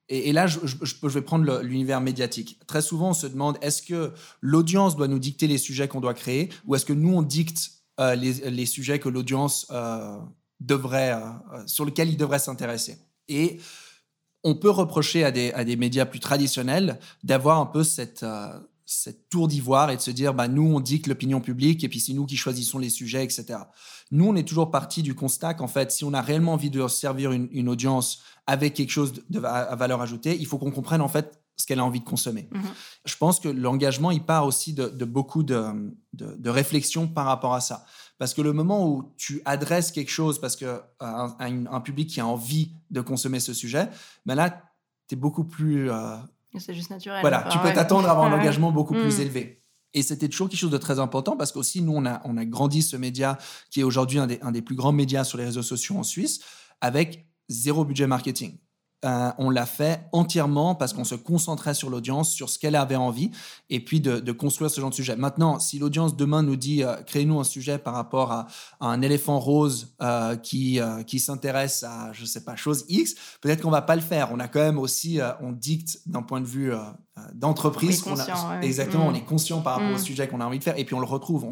et, 0.07 0.33
là, 0.33 0.45
je, 0.45 1.07
vais 1.07 1.21
prendre 1.23 1.61
l'univers 1.63 1.99
médiatique. 1.99 2.59
Très 2.67 2.83
souvent, 2.83 3.09
on 3.09 3.13
se 3.13 3.25
demande, 3.25 3.57
est-ce 3.61 3.81
que 3.81 4.13
l'audience 4.39 4.95
doit 4.95 5.07
nous 5.07 5.17
dicter 5.17 5.47
les 5.47 5.57
sujets 5.57 5.87
qu'on 5.87 5.99
doit 5.99 6.13
créer 6.13 6.49
ou 6.67 6.75
est-ce 6.75 6.85
que 6.85 6.93
nous, 6.93 7.11
on 7.11 7.23
dicte 7.23 7.71
les, 7.97 8.33
les, 8.51 8.65
sujets 8.67 8.99
que 8.99 9.09
l'audience 9.09 9.65
devrait, 10.59 11.19
sur 11.65 11.85
lesquels 11.85 12.09
il 12.09 12.17
devrait 12.17 12.37
s'intéresser? 12.37 12.99
Et 13.29 13.59
on 14.45 14.53
peut 14.53 14.69
reprocher 14.69 15.23
à 15.23 15.31
des, 15.31 15.75
médias 15.75 16.05
plus 16.05 16.19
traditionnels 16.19 16.99
d'avoir 17.23 17.59
un 17.59 17.65
peu 17.65 17.83
cette, 17.83 18.21
euh, 18.21 18.47
cette 18.85 19.27
tour 19.27 19.47
d'ivoire 19.47 19.89
et 19.89 19.97
de 19.97 20.01
se 20.01 20.11
dire, 20.11 20.35
bah, 20.35 20.47
nous, 20.47 20.61
on 20.61 20.79
dicte 20.79 21.07
l'opinion 21.07 21.41
publique 21.41 21.83
et 21.83 21.89
puis 21.89 21.99
c'est 21.99 22.13
nous 22.13 22.27
qui 22.27 22.37
choisissons 22.37 22.77
les 22.77 22.91
sujets, 22.91 23.23
etc. 23.23 23.57
Nous, 24.11 24.23
on 24.23 24.35
est 24.35 24.47
toujours 24.47 24.69
parti 24.69 25.01
du 25.01 25.15
constat 25.15 25.55
qu'en 25.55 25.67
fait, 25.67 25.91
si 25.91 26.05
on 26.05 26.13
a 26.13 26.21
réellement 26.21 26.53
envie 26.53 26.69
de 26.69 26.87
servir 26.87 27.31
une, 27.31 27.67
audience 27.67 28.21
avec 28.45 28.75
quelque 28.75 28.91
chose 28.91 29.13
de, 29.31 29.43
à 29.43 29.75
valeur 29.75 30.01
ajoutée, 30.01 30.37
il 30.39 30.45
faut 30.45 30.59
qu'on 30.59 30.71
comprenne 30.71 31.01
en 31.01 31.09
fait 31.09 31.41
ce 31.57 31.65
qu'elle 31.65 31.79
a 31.79 31.85
envie 31.85 32.01
de 32.01 32.05
consommer. 32.05 32.47
Mhm. 32.51 32.61
Je 33.05 33.17
pense 33.17 33.39
que 33.39 33.49
l'engagement, 33.49 34.11
il 34.11 34.23
part 34.23 34.45
aussi 34.45 34.73
de, 34.73 35.05
beaucoup 35.05 35.41
de, 35.41 35.65
de, 36.13 36.49
réflexion 36.49 37.07
par 37.07 37.25
rapport 37.25 37.55
à 37.55 37.61
ça. 37.61 37.85
Parce 38.17 38.33
que 38.33 38.41
le 38.41 38.53
moment 38.53 38.87
où 38.87 39.13
tu 39.17 39.41
adresses 39.45 39.91
quelque 39.91 40.11
chose 40.11 40.39
parce 40.39 40.55
que, 40.55 40.81
à, 40.99 41.35
un, 41.39 41.81
public 41.81 42.09
qui 42.09 42.21
a 42.21 42.27
envie 42.27 42.71
de 42.89 43.01
consommer 43.01 43.39
ce 43.39 43.53
sujet, 43.53 43.89
ben 44.25 44.35
là, 44.35 44.61
tu 45.07 45.15
es 45.15 45.17
beaucoup 45.17 45.43
plus... 45.43 45.91
Euh, 45.91 46.15
c'est 46.57 46.73
juste 46.73 46.89
naturel. 46.89 47.19
Voilà, 47.19 47.49
tu 47.51 47.59
peux 47.59 47.73
t'attendre 47.73 48.07
à 48.07 48.11
avoir 48.11 48.31
un 48.31 48.39
engagement 48.39 48.71
beaucoup 48.71 48.93
plus 48.93 49.17
mm. 49.17 49.21
élevé. 49.21 49.61
Et 49.93 50.03
c'était 50.03 50.29
toujours 50.29 50.49
quelque 50.49 50.59
chose 50.59 50.71
de 50.71 50.77
très 50.77 50.99
important 50.99 51.35
parce 51.35 51.51
qu'aussi, 51.51 51.81
nous, 51.81 51.93
on 51.93 52.05
a, 52.05 52.21
on 52.25 52.37
a 52.37 52.45
grandi 52.45 52.81
ce 52.81 52.95
média 52.95 53.37
qui 53.71 53.81
est 53.81 53.83
aujourd'hui 53.83 54.19
un 54.19 54.27
des, 54.27 54.39
un 54.41 54.51
des 54.51 54.61
plus 54.61 54.75
grands 54.75 54.91
médias 54.93 55.23
sur 55.23 55.37
les 55.37 55.45
réseaux 55.45 55.63
sociaux 55.63 55.97
en 55.97 56.03
Suisse 56.03 56.39
avec 56.81 57.27
zéro 57.49 57.85
budget 57.85 58.07
marketing. 58.07 58.57
Euh, 59.05 59.31
on 59.37 59.49
l'a 59.49 59.65
fait 59.65 60.07
entièrement 60.11 60.73
parce 60.73 60.93
qu'on 60.93 61.03
se 61.03 61.15
concentrait 61.15 61.73
sur 61.73 61.89
l'audience, 61.89 62.31
sur 62.31 62.49
ce 62.49 62.57
qu'elle 62.57 62.75
avait 62.75 62.95
envie, 62.95 63.31
et 63.69 63.79
puis 63.79 64.01
de, 64.01 64.31
construire 64.31 64.71
ce 64.71 64.81
genre 64.81 64.89
de 64.89 64.95
sujet. 64.95 65.15
Maintenant, 65.15 65.59
si 65.59 65.79
l'audience 65.79 66.15
demain 66.15 66.41
nous 66.41 66.55
dit 66.55 66.83
euh, 66.83 66.95
créez-nous 67.03 67.39
un 67.39 67.43
sujet 67.43 67.77
par 67.77 67.93
rapport 67.93 68.31
à, 68.31 68.47
un 68.81 69.01
éléphant 69.01 69.39
rose 69.39 69.95
euh, 70.01 70.35
qui, 70.35 70.79
qui 71.07 71.19
s'intéresse 71.19 71.83
à, 71.83 72.11
je 72.13 72.25
sais 72.25 72.43
pas, 72.43 72.55
chose 72.55 72.85
X, 72.89 73.15
peut-être 73.41 73.61
qu'on 73.61 73.71
va 73.71 73.81
pas 73.81 73.95
le 73.95 74.01
faire. 74.01 74.29
On 74.31 74.39
a 74.39 74.47
quand 74.47 74.59
même 74.59 74.79
aussi, 74.79 75.19
on 75.41 75.51
dicte 75.51 75.99
d'un 76.05 76.21
point 76.21 76.41
de 76.41 76.45
vue 76.45 76.71
d'entreprise. 77.33 78.03
Exactement, 78.61 79.07
on 79.07 79.11
mm. 79.11 79.15
est 79.15 79.25
conscient 79.25 79.61
par 79.61 79.75
rapport 79.75 79.91
au 79.91 79.99
mm. 79.99 79.99
sujet 79.99 80.27
qu'on 80.27 80.41
a 80.41 80.45
envie 80.45 80.59
de 80.59 80.63
faire, 80.63 80.77
et 80.77 80.85
puis 80.85 80.95
on 80.95 80.99
le 80.99 81.05
retrouve. 81.05 81.45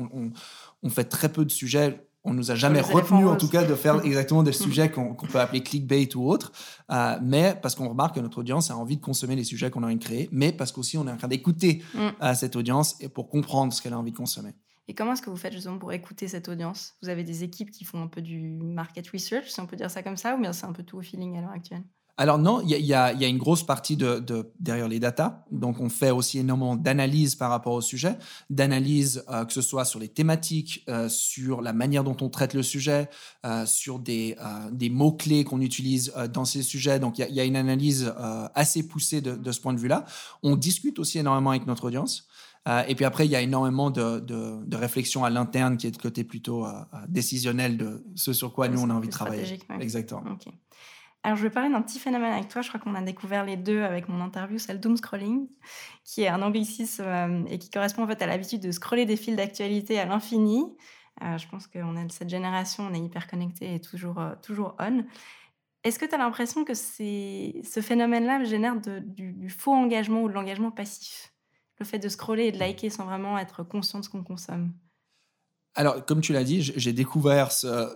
on 0.84 0.90
fait 0.90 1.06
très 1.06 1.30
peu 1.30 1.46
de 1.46 1.52
sujets 1.52 2.00
on 2.24 2.34
nous 2.34 2.52
a 2.52 2.56
jamais 2.56 2.82
retenu, 2.82 3.28
en 3.28 3.36
tout 3.36 3.50
cas, 3.50 3.64
de 3.64 3.76
faire 3.76 4.04
exactement 4.06 4.44
des 4.44 4.52
sujets 4.54 4.90
qu'on 4.90 5.16
peut 5.16 5.40
appeler 5.40 5.62
clickbait 5.62 6.16
ou 6.16 6.30
autre, 6.30 6.52
euh, 6.92 7.18
mais 7.22 7.58
parce 7.62 7.76
qu'on 7.76 7.90
remarque 7.90 8.16
que 8.16 8.20
notre 8.20 8.40
audience 8.40 8.72
a 8.72 8.78
envie 8.78 8.98
de 8.98 9.02
consommer 9.02 9.36
les 9.36 9.44
sujets 9.44 9.70
qu'on 9.70 9.84
a 9.84 9.88
envie 9.88 9.98
de 9.98 10.04
créer, 10.04 10.30
mais 10.32 10.52
parce 10.52 10.72
qu'aussi 10.72 10.98
on 10.98 11.08
est 11.08 11.12
en 11.12 11.18
train 11.18 11.28
d'écouter 11.28 11.84
mm. 11.94 12.00
euh, 12.22 12.34
cette 12.34 12.56
audience 12.56 12.96
et 13.02 13.10
pour 13.10 13.30
comprendre 13.30 13.74
ce 13.74 13.82
qu'elle 13.82 13.94
a 13.94 14.00
envie 14.00 14.12
de 14.12 14.18
consommer. 14.18 14.54
Et 14.88 14.94
comment 14.94 15.14
est-ce 15.14 15.22
que 15.22 15.30
vous 15.30 15.38
faites 15.38 15.54
justement 15.54 15.78
pour 15.78 15.94
écouter 15.94 16.28
cette 16.28 16.50
audience? 16.50 16.96
Vous 17.02 17.10
avez 17.10 17.24
des 17.24 17.44
équipes 17.44 17.72
qui 17.72 17.86
font 17.86 18.02
un 18.02 18.08
peu 18.08 18.22
du 18.22 18.42
market 18.42 19.08
research, 19.10 19.48
si 19.48 19.60
on 19.62 19.66
peut 19.66 19.78
dire 19.78 19.90
ça 19.90 20.04
comme 20.04 20.18
ça, 20.18 20.36
ou 20.36 20.42
bien 20.42 20.52
c'est 20.52 20.66
un 20.66 20.74
peu 20.74 20.84
tout 20.84 20.98
au 20.98 21.02
feeling 21.02 21.38
à 21.38 21.42
l'heure 21.42 21.52
actuelle? 21.52 21.84
Alors 22.16 22.38
non, 22.38 22.62
il 22.62 22.70
y, 22.70 22.94
a, 22.94 23.12
une 23.28 23.40
grosse 23.40 23.64
partie 23.64 23.98
de, 23.98 24.24
derrière 24.60 24.88
les 24.88 25.00
data. 25.00 25.46
Donc 25.52 25.80
on 25.80 25.90
fait 25.90 26.12
aussi 26.12 26.38
énormément 26.38 26.76
d'analyse 26.76 27.34
par 27.34 27.50
rapport 27.50 27.74
au 27.74 27.82
sujet, 27.82 28.18
d'analyse 28.52 29.24
euh, 29.30 29.46
que 29.46 29.54
ce 29.54 29.64
soit 29.64 29.84
sur 29.84 30.00
les 30.00 30.10
thématiques, 30.10 30.84
euh, 30.90 31.10
sur 31.10 31.62
la 31.62 31.74
manière 31.74 32.04
dont 32.04 32.16
on 32.22 32.30
traite 32.30 32.54
le 32.54 32.62
sujet, 32.62 33.10
euh, 33.46 33.66
sur 33.66 33.98
des, 33.98 34.36
des 34.72 34.90
mots-clés 34.90 35.44
qu'on 35.44 35.60
utilise 35.62 36.14
dans 36.32 36.46
ces 36.46 36.62
sujets. 36.62 37.00
Donc 37.00 37.18
il 37.18 37.34
y, 37.34 37.40
a 37.40 37.44
une 37.44 37.56
analyse 37.56 38.14
assez 38.54 38.88
poussée 38.88 39.22
de, 39.22 39.52
ce 39.52 39.60
point 39.60 39.74
de 39.74 39.80
vue-là. 39.80 40.06
On 40.44 40.56
discute 40.56 41.00
aussi 41.00 41.18
énormément 41.18 41.50
avec 41.50 41.66
notre 41.66 41.86
audience. 41.86 42.28
et 42.88 42.94
puis 42.94 43.06
après, 43.06 43.26
il 43.26 43.32
y 43.32 43.36
a 43.36 43.42
énormément 43.42 43.90
de, 43.90 44.20
de, 44.20 44.76
réflexion 44.78 45.26
à 45.26 45.32
l'interne 45.32 45.78
qui 45.78 45.88
est 45.88 45.92
de 45.92 45.98
côté 45.98 46.24
plutôt 46.24 46.68
décisionnel 47.08 47.78
de 47.78 48.04
ce 48.16 48.34
sur 48.34 48.54
quoi 48.54 48.68
nous, 48.68 48.82
on 48.82 48.90
a 48.92 48.94
envie 48.94 49.08
de 49.08 49.14
travailler. 49.14 49.60
Exactement. 49.80 50.24
Alors, 51.26 51.38
je 51.38 51.44
vais 51.44 51.50
parler 51.50 51.70
d'un 51.70 51.82
petit 51.82 52.00
phénomène 52.00 52.34
avec 52.34 52.50
toi. 52.50 52.62
Je 52.62 52.68
crois 52.68 52.82
qu'on 52.82 52.96
a 52.96 53.02
découvert 53.02 53.46
les 53.46 53.56
deux 53.56 53.82
avec 53.82 54.10
mon 54.10 54.20
interview, 54.20 54.60
c'est 54.60 54.74
le 54.74 54.80
doom 54.80 54.98
scrolling, 54.98 55.48
qui 56.04 56.24
est 56.24 56.28
un 56.28 56.42
anglicisme 56.42 57.04
euh, 57.06 57.46
et 57.48 57.58
qui 57.60 57.70
correspond 57.70 58.04
en 58.04 58.08
fait 58.08 58.22
à 58.22 58.28
l'habitude 58.28 58.62
de 58.62 58.72
scroller 58.72 59.06
des 59.06 59.16
fils 59.16 59.38
d'actualité 59.38 60.00
à 60.00 60.06
l'infini. 60.06 60.66
Euh, 61.24 61.38
je 61.38 61.48
pense 61.48 61.68
qu'on 61.68 61.96
est 61.96 62.06
de 62.06 62.12
cette 62.12 62.30
génération, 62.30 62.90
on 62.92 62.94
est 62.94 63.00
hyper 63.00 63.28
connecté 63.28 63.76
et 63.76 63.80
toujours, 63.80 64.20
euh, 64.20 64.34
toujours 64.42 64.76
on. 64.80 65.06
Est-ce 65.86 65.98
que 65.98 66.06
tu 66.06 66.14
as 66.14 66.18
l'impression 66.18 66.66
que 66.66 66.74
ce 66.74 67.82
phénomène-là 67.82 68.44
génère 68.44 68.76
du, 68.82 69.50
faux 69.50 69.74
engagement 69.74 70.24
ou 70.24 70.30
de 70.30 70.34
l'engagement 70.34 70.72
passif? 70.72 71.34
Le 71.80 71.86
fait 71.86 72.00
de 72.00 72.10
scroller 72.10 72.46
et 72.46 72.52
de 72.52 72.60
liker 72.60 72.90
sans 72.90 73.06
vraiment 73.06 73.38
être 73.38 73.64
conscient 73.64 74.00
de 74.00 74.06
ce 74.06 74.10
qu'on 74.10 74.24
consomme? 74.24 74.74
Alors, 75.76 76.06
comme 76.06 76.22
tu 76.22 76.32
l'as 76.32 76.44
dit, 76.44 76.62
j'ai 76.62 76.94
découvert 76.94 77.52
ça 77.52 77.94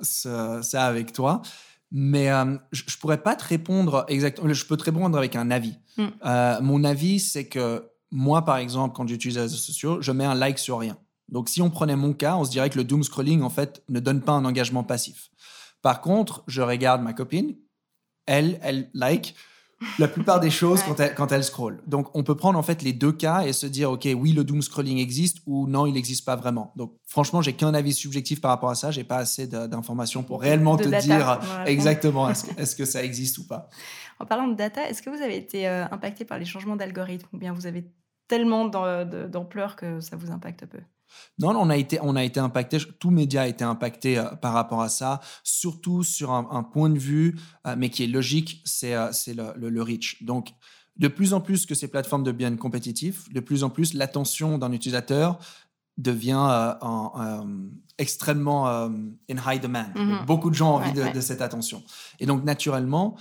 avec 0.73 1.13
toi. 1.13 1.41
Mais 1.91 2.29
euh, 2.29 2.57
je, 2.71 2.83
ne 2.83 2.99
pourrais 2.99 3.21
pas 3.21 3.35
te 3.35 3.45
répondre 3.45 4.05
exactement. 4.07 4.51
Je 4.51 4.65
peux 4.65 4.77
te 4.77 4.83
répondre 4.83 5.17
avec 5.17 5.35
un 5.35 5.51
avis. 5.51 5.75
Hmm. 5.97 6.07
Euh, 6.25 6.61
mon 6.61 6.83
avis, 6.83 7.19
c'est 7.19 7.47
que 7.47 7.89
moi, 8.11 8.43
par 8.43 8.57
exemple, 8.57 8.95
quand 8.95 9.07
j'utilise 9.07 9.35
les 9.35 9.43
réseaux 9.43 9.57
sociaux, 9.57 10.01
je 10.01 10.11
mets 10.11 10.25
un 10.25 10.35
like 10.35 10.59
sur 10.59 10.79
rien. 10.79 10.97
Donc, 11.29 11.49
si 11.49 11.61
on 11.61 11.69
prenait 11.69 11.95
mon 11.95 12.13
cas, 12.13 12.35
on 12.35 12.45
se 12.45 12.51
dirait 12.51 12.69
que 12.69 12.77
le 12.77 12.83
doom 12.83 13.03
scrolling, 13.03 13.41
en 13.41 13.49
fait, 13.49 13.83
ne 13.89 13.99
donne 13.99 14.21
pas 14.21 14.33
un 14.33 14.45
engagement 14.45 14.83
passif. 14.83 15.29
Par 15.81 16.01
contre, 16.01 16.43
je 16.47 16.61
regarde 16.61 17.01
ma 17.01 17.13
copine, 17.13 17.55
elle, 18.25 18.59
elle 18.61 18.89
like, 18.93 19.35
la 19.99 20.07
plupart 20.07 20.39
des 20.39 20.49
choses 20.49 20.81
quand, 20.83 20.99
elle, 20.99 21.13
quand 21.13 21.31
elle 21.31 21.43
scroll. 21.43 21.81
Donc, 21.85 22.15
on 22.15 22.23
peut 22.23 22.35
prendre 22.35 22.57
en 22.57 22.63
fait 22.63 22.81
les 22.81 22.93
deux 22.93 23.11
cas 23.11 23.43
et 23.43 23.53
se 23.53 23.67
dire, 23.67 23.91
OK, 23.91 24.07
oui, 24.15 24.33
le 24.33 24.43
doom 24.43 24.61
scrolling 24.61 24.97
existe 24.97 25.37
ou 25.45 25.67
non, 25.67 25.85
il 25.85 25.93
n'existe 25.93 26.25
pas 26.25 26.35
vraiment. 26.35 26.73
Donc, 26.75 26.93
franchement, 27.05 27.41
j'ai 27.41 27.53
qu'un 27.53 27.73
avis 27.73 27.93
subjectif 27.93 28.41
par 28.41 28.51
rapport 28.51 28.69
à 28.69 28.75
ça. 28.75 28.91
J'ai 28.91 29.03
pas 29.03 29.17
assez 29.17 29.47
d'informations 29.47 30.23
pour 30.23 30.41
réellement 30.41 30.77
te 30.77 30.89
dire 31.01 31.39
exactement 31.65 32.29
est-ce 32.57 32.75
que 32.75 32.85
ça 32.85 33.03
existe 33.03 33.37
ou 33.37 33.47
pas. 33.47 33.69
En 34.19 34.25
parlant 34.25 34.47
de 34.47 34.55
data, 34.55 34.89
est-ce 34.89 35.01
que 35.01 35.09
vous 35.09 35.21
avez 35.21 35.37
été 35.37 35.67
euh, 35.67 35.85
impacté 35.91 36.25
par 36.25 36.39
les 36.39 36.45
changements 36.45 36.75
d'algorithme 36.75 37.27
ou 37.33 37.37
bien 37.37 37.53
vous 37.53 37.67
avez 37.67 37.85
tellement 38.27 38.65
d'ampleur 38.65 39.75
que 39.75 39.99
ça 39.99 40.15
vous 40.15 40.31
impacte 40.31 40.65
peu? 40.65 40.79
Non, 41.39 41.55
on 41.55 41.69
a 41.69 41.77
été, 41.77 41.99
on 42.01 42.15
a 42.15 42.23
été 42.23 42.39
impacté, 42.39 42.77
tout 42.99 43.11
média 43.11 43.43
a 43.43 43.47
été 43.47 43.63
impacté 43.63 44.17
euh, 44.17 44.25
par 44.35 44.53
rapport 44.53 44.81
à 44.81 44.89
ça, 44.89 45.21
surtout 45.43 46.03
sur 46.03 46.31
un, 46.31 46.63
point 46.63 46.89
de 46.89 46.97
vue, 46.97 47.35
euh, 47.65 47.75
mais 47.77 47.89
qui 47.89 48.03
est 48.03 48.07
logique, 48.07 48.61
c'est 48.65 48.95
euh, 48.95 49.11
le, 49.55 49.69
le, 49.69 49.81
reach. 49.81 50.23
Donc, 50.23 50.49
de 50.97 51.07
plus 51.07 51.33
en 51.33 51.41
plus 51.41 51.65
que 51.65 51.75
ces 51.75 51.87
plateformes 51.87 52.23
deviennent 52.23 52.57
compétitives, 52.57 53.31
de 53.31 53.39
plus 53.39 53.63
en 53.63 53.69
plus 53.69 53.93
l'attention 53.93 54.57
d'un 54.57 54.71
utilisateur 54.71 55.39
devient 55.97 56.75
extrêmement 57.97 58.67
in 58.67 58.91
high 59.29 59.59
demand. 59.59 59.87
Mm-hmm. 59.95 60.25
Beaucoup 60.25 60.51
de 60.51 60.55
gens 60.55 60.73
ont 60.73 60.75
envie 60.75 60.93
de, 60.93 61.11
de, 61.11 61.21
cette 61.21 61.41
attention. 61.41 61.83
Et 62.19 62.27
donc, 62.27 62.43
naturellement, 62.43 63.15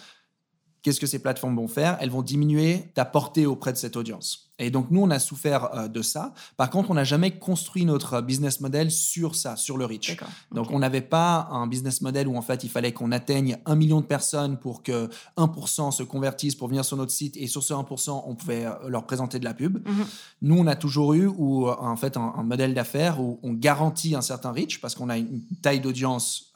qu'est-ce 0.82 1.00
que 1.00 1.06
ces 1.06 1.20
plateformes 1.20 1.56
vont 1.56 1.68
faire? 1.68 1.96
Elles 2.00 2.10
vont 2.10 2.22
diminuer 2.22 2.90
ta 2.94 3.06
portée 3.06 3.46
auprès 3.46 3.72
de 3.72 3.78
cette 3.78 3.96
audience. 3.96 4.45
Et 4.58 4.70
donc, 4.70 4.90
nous, 4.90 5.02
on 5.02 5.10
a 5.10 5.18
souffert 5.18 5.74
euh, 5.74 5.88
de 5.88 6.00
ça. 6.00 6.32
Par 6.56 6.70
contre, 6.70 6.90
on 6.90 6.94
n'a 6.94 7.04
jamais 7.04 7.32
construit 7.32 7.84
notre 7.84 8.22
business 8.22 8.60
model 8.60 8.90
sur 8.90 9.34
ça, 9.34 9.56
sur 9.56 9.76
le 9.76 9.84
reach. 9.84 10.16
Donc, 10.50 10.70
on 10.70 10.78
n'avait 10.78 11.02
pas 11.02 11.48
un 11.50 11.66
business 11.66 12.00
model 12.00 12.26
où, 12.26 12.36
en 12.36 12.42
fait, 12.42 12.64
il 12.64 12.70
fallait 12.70 12.92
qu'on 12.92 13.12
atteigne 13.12 13.58
un 13.66 13.74
million 13.74 14.00
de 14.00 14.06
personnes 14.06 14.56
pour 14.56 14.82
que 14.82 15.10
1% 15.36 15.90
se 15.90 16.02
convertissent 16.02 16.54
pour 16.54 16.68
venir 16.68 16.84
sur 16.84 16.96
notre 16.96 17.12
site. 17.12 17.36
Et 17.36 17.46
sur 17.48 17.62
ce 17.62 17.74
1%, 17.74 18.22
on 18.26 18.34
pouvait 18.34 18.64
euh, 18.64 18.72
leur 18.88 19.04
présenter 19.04 19.38
de 19.38 19.44
la 19.44 19.52
pub. 19.52 19.86
Mhm. 19.86 20.06
Nous, 20.42 20.58
on 20.58 20.66
a 20.66 20.76
toujours 20.76 21.12
eu, 21.12 21.26
ou, 21.26 21.68
euh, 21.68 21.76
en 21.78 21.96
fait, 21.96 22.16
un, 22.16 22.42
modèle 22.42 22.72
d'affaires 22.72 23.20
où 23.20 23.38
on 23.42 23.52
garantit 23.52 24.14
un 24.14 24.20
certain 24.22 24.52
reach 24.52 24.80
parce 24.80 24.94
qu'on 24.94 25.08
a 25.08 25.18
une 25.18 25.42
taille 25.62 25.80
d'audience 25.80 26.52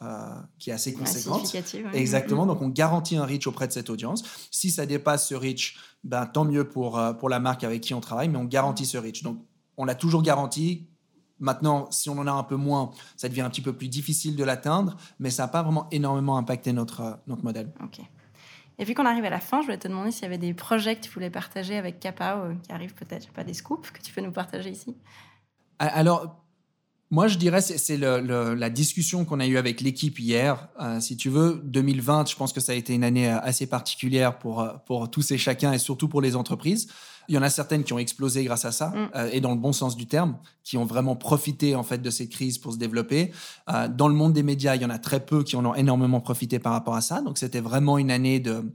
qui 0.57 0.69
est 0.69 0.73
assez 0.73 0.93
conséquente. 0.93 1.53
Exactement. 1.93 2.43
Mhm. 2.43 2.47
Donc, 2.47 2.61
on 2.61 2.69
garantit 2.69 3.17
un 3.17 3.25
reach 3.25 3.45
auprès 3.45 3.67
de 3.67 3.73
cette 3.73 3.89
audience. 3.89 4.23
Si 4.49 4.71
ça 4.71 4.85
dépasse 4.85 5.27
ce 5.27 5.35
reach, 5.35 5.77
ben, 6.03 6.25
tant 6.25 6.45
mieux 6.45 6.67
pour, 6.67 6.97
euh, 6.97 7.13
pour 7.13 7.29
la 7.29 7.39
marque 7.39 7.63
avec 7.63 7.81
qui 7.81 7.93
on 7.93 8.01
travaille, 8.01 8.29
mais 8.29 8.37
on 8.37 8.45
garantit 8.45 8.85
ce 8.85 8.97
reach. 8.97 9.23
Donc, 9.23 9.39
on 9.77 9.85
l'a 9.85 9.95
toujours 9.95 10.21
garanti. 10.21 10.87
Maintenant, 11.39 11.89
si 11.91 12.09
on 12.09 12.17
en 12.17 12.27
a 12.27 12.31
un 12.31 12.43
peu 12.43 12.55
moins, 12.55 12.91
ça 13.17 13.29
devient 13.29 13.41
un 13.41 13.49
petit 13.49 13.61
peu 13.61 13.73
plus 13.73 13.87
difficile 13.87 14.35
de 14.35 14.43
l'atteindre, 14.43 14.95
mais 15.19 15.29
ça 15.29 15.43
n'a 15.43 15.47
pas 15.47 15.63
vraiment 15.63 15.87
énormément 15.91 16.37
impacté 16.37 16.73
notre, 16.73 17.01
euh, 17.01 17.13
notre 17.27 17.43
modèle. 17.43 17.71
Ok. 17.83 17.99
Et 18.79 18.85
puis 18.85 18.93
qu'on 18.93 19.05
arrive 19.05 19.25
à 19.25 19.29
la 19.29 19.39
fin, 19.39 19.61
je 19.61 19.65
voulais 19.65 19.77
te 19.77 19.87
demander 19.87 20.11
s'il 20.11 20.23
y 20.23 20.25
avait 20.25 20.37
des 20.37 20.53
projets 20.53 20.95
que 20.95 21.01
tu 21.01 21.11
voulais 21.11 21.29
partager 21.29 21.77
avec 21.77 21.99
Kappa, 21.99 22.37
euh, 22.37 22.55
qui 22.55 22.71
arrivent 22.71 22.95
peut-être, 22.95 23.29
pas 23.31 23.43
des 23.43 23.53
scoops, 23.53 23.91
que 23.91 24.01
tu 24.01 24.11
peux 24.11 24.21
nous 24.21 24.31
partager 24.31 24.71
ici? 24.71 24.95
Alors, 25.77 26.43
moi, 27.11 27.27
je 27.27 27.37
dirais 27.37 27.59
c'est 27.59 27.97
la 27.97 28.69
discussion 28.69 29.25
qu'on 29.25 29.41
a 29.41 29.45
eue 29.45 29.57
avec 29.57 29.81
l'équipe 29.81 30.17
hier. 30.17 30.69
Euh, 30.79 31.01
si 31.01 31.17
tu 31.17 31.29
veux, 31.29 31.61
2020, 31.65 32.29
je 32.29 32.37
pense 32.37 32.53
que 32.53 32.61
ça 32.61 32.71
a 32.71 32.75
été 32.75 32.93
une 32.93 33.03
année 33.03 33.29
euh, 33.29 33.37
assez 33.41 33.67
particulière 33.67 34.39
pour, 34.39 34.61
euh, 34.61 34.69
pour 34.85 35.11
tous 35.11 35.29
et 35.31 35.37
chacun 35.37 35.73
et 35.73 35.77
surtout 35.77 36.07
pour 36.07 36.21
les 36.21 36.37
entreprises. 36.37 36.87
Il 37.27 37.35
y 37.35 37.37
en 37.37 37.41
a 37.41 37.49
certaines 37.49 37.83
qui 37.83 37.91
ont 37.91 37.99
explosé 37.99 38.45
grâce 38.45 38.63
à 38.63 38.71
ça 38.71 38.89
mm. 38.89 39.27
et 39.31 39.41
dans 39.41 39.51
le 39.51 39.57
bon 39.57 39.73
sens 39.73 39.95
du 39.95 40.07
terme, 40.07 40.37
qui 40.63 40.77
ont 40.77 40.85
vraiment 40.85 41.15
profité 41.15 41.75
en 41.75 41.83
fait 41.83 42.01
de 42.01 42.09
ces 42.09 42.27
crises 42.27 42.57
pour 42.57 42.73
se 42.73 42.77
développer. 42.77 43.31
dans 43.67 44.07
le 44.07 44.15
monde 44.15 44.33
des 44.33 44.43
médias, 44.43 44.75
il 44.75 44.81
y 44.81 44.85
en 44.85 44.89
a 44.89 44.97
très 44.97 45.23
peu 45.23 45.43
qui 45.43 45.55
en 45.55 45.63
ont 45.65 45.75
énormément 45.75 46.19
profité 46.19 46.59
par 46.59 46.73
rapport 46.73 46.95
à 46.95 47.01
ça. 47.01 47.21
Donc 47.21 47.37
c'était 47.37 47.61
vraiment 47.61 47.99
une 47.99 48.09
année 48.09 48.39
de, 48.39 48.65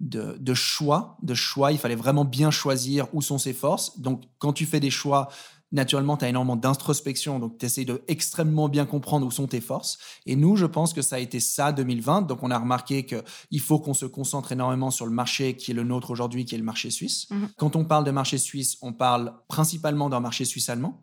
de, 0.00 0.36
de 0.40 0.54
choix, 0.54 1.18
de 1.22 1.34
choix. 1.34 1.72
Il 1.72 1.78
fallait 1.78 1.94
vraiment 1.94 2.24
bien 2.24 2.50
choisir 2.50 3.06
où 3.12 3.20
sont 3.22 3.38
ses 3.38 3.52
forces. 3.52 4.00
Donc 4.00 4.22
quand 4.38 4.54
tu 4.54 4.64
fais 4.64 4.80
des 4.80 4.90
choix 4.90 5.28
naturellement, 5.72 6.16
tu 6.16 6.24
as 6.24 6.28
énormément 6.28 6.56
d'introspection, 6.56 7.38
donc 7.38 7.58
tu 7.58 7.66
essaies 7.66 7.84
de 7.84 8.02
extrêmement 8.08 8.68
bien 8.68 8.86
comprendre 8.86 9.26
où 9.26 9.30
sont 9.30 9.46
tes 9.46 9.60
forces. 9.60 9.98
Et 10.26 10.36
nous, 10.36 10.56
je 10.56 10.66
pense 10.66 10.92
que 10.92 11.02
ça 11.02 11.16
a 11.16 11.18
été 11.18 11.40
ça 11.40 11.72
2020. 11.72 12.22
Donc, 12.22 12.42
on 12.42 12.50
a 12.50 12.58
remarqué 12.58 13.06
qu'il 13.06 13.60
faut 13.60 13.78
qu'on 13.78 13.94
se 13.94 14.06
concentre 14.06 14.52
énormément 14.52 14.90
sur 14.90 15.06
le 15.06 15.12
marché 15.12 15.56
qui 15.56 15.70
est 15.70 15.74
le 15.74 15.84
nôtre 15.84 16.10
aujourd'hui, 16.10 16.44
qui 16.44 16.54
est 16.54 16.58
le 16.58 16.64
marché 16.64 16.90
suisse. 16.90 17.28
Mhm. 17.30 17.48
Quand 17.56 17.76
on 17.76 17.84
parle 17.84 18.04
de 18.04 18.10
marché 18.10 18.38
suisse, 18.38 18.76
on 18.82 18.92
parle 18.92 19.32
principalement 19.48 20.08
d'un 20.08 20.20
marché 20.20 20.44
suisse-allemand. 20.44 21.02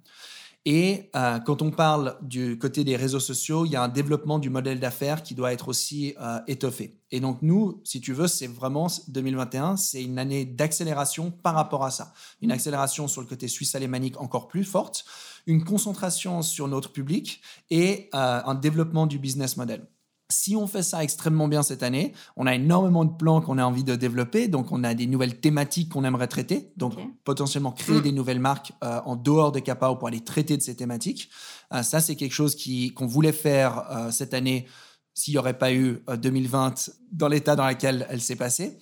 Et 0.65 1.09
euh, 1.15 1.39
quand 1.39 1.61
on 1.61 1.71
parle 1.71 2.17
du 2.21 2.57
côté 2.57 2.83
des 2.83 2.97
réseaux 2.97 3.21
sociaux, 3.21 3.65
il 3.65 3.71
y 3.71 3.77
a 3.77 3.83
un 3.83 3.87
développement 3.87 4.37
du 4.37 4.49
modèle 4.49 4.79
d'affaires 4.79 5.23
qui 5.23 5.33
doit 5.33 5.53
être 5.53 5.69
aussi 5.69 6.13
euh, 6.19 6.39
étoffé. 6.47 6.99
Et 7.11 7.21
donc 7.21 7.41
nous, 7.41 7.79
si 7.85 8.01
tu 8.01 8.11
veux, 8.11 8.27
c'est 8.27 8.47
vraiment 8.47 8.87
2021, 9.07 9.77
c'est 9.77 10.03
une 10.03 10.19
année 10.19 10.43
d'accélération 10.43 11.31
par 11.31 11.55
rapport 11.55 11.85
à 11.85 11.91
ça. 11.91 12.11
Une 12.41 12.51
accélération 12.51 13.07
sur 13.07 13.21
le 13.21 13.27
côté 13.27 13.47
suisse-alémanique 13.47 14.19
encore 14.19 14.49
plus 14.49 14.65
forte, 14.65 15.05
une 15.45 15.63
concentration 15.63 16.41
sur 16.41 16.67
notre 16.67 16.91
public 16.91 17.41
et 17.69 18.09
euh, 18.13 18.41
un 18.43 18.55
développement 18.55 19.07
du 19.07 19.19
business 19.19 19.55
model. 19.55 19.87
Si 20.29 20.57
on 20.57 20.67
fait 20.67 20.83
ça 20.83 21.03
extrêmement 21.03 21.47
bien 21.47 21.63
cette 21.63 21.83
année, 21.83 22.13
on 22.35 22.47
a 22.47 22.55
énormément 22.55 23.05
de 23.05 23.15
plans 23.15 23.39
qu'on 23.39 23.57
a 23.57 23.63
envie 23.63 23.85
de 23.85 23.95
développer. 23.95 24.49
Donc, 24.49 24.71
on 24.71 24.83
a 24.83 24.93
des 24.93 25.07
nouvelles 25.07 25.39
thématiques 25.39 25.93
qu'on 25.93 26.03
aimerait 26.03 26.27
traiter. 26.27 26.73
Donc, 26.75 26.95
potentiellement 27.23 27.71
créer 27.71 27.99
mm. 27.99 28.01
des 28.01 28.11
nouvelles 28.11 28.39
marques 28.41 28.73
euh, 28.83 28.99
en 29.05 29.15
dehors 29.15 29.53
de 29.53 29.59
Capao 29.59 29.95
pour 29.95 30.09
aller 30.09 30.19
traiter 30.19 30.57
de 30.57 30.61
ces 30.61 30.75
thématiques. 30.75 31.29
Euh, 31.73 31.81
ça, 31.81 32.01
c'est 32.01 32.15
quelque 32.15 32.33
chose 32.33 32.57
qu'on 32.93 33.05
voulait 33.05 33.31
faire 33.31 33.85
euh, 33.89 34.11
cette 34.11 34.33
année 34.33 34.67
s'il 35.13 35.33
n'y 35.33 35.37
aurait 35.37 35.57
pas 35.57 35.73
eu 35.73 36.03
2020 36.07 36.91
dans 37.11 37.27
l'état 37.27 37.55
dans 37.55 37.67
lequel 37.67 38.05
elle 38.09 38.21
s'est 38.21 38.35
passée. 38.35 38.77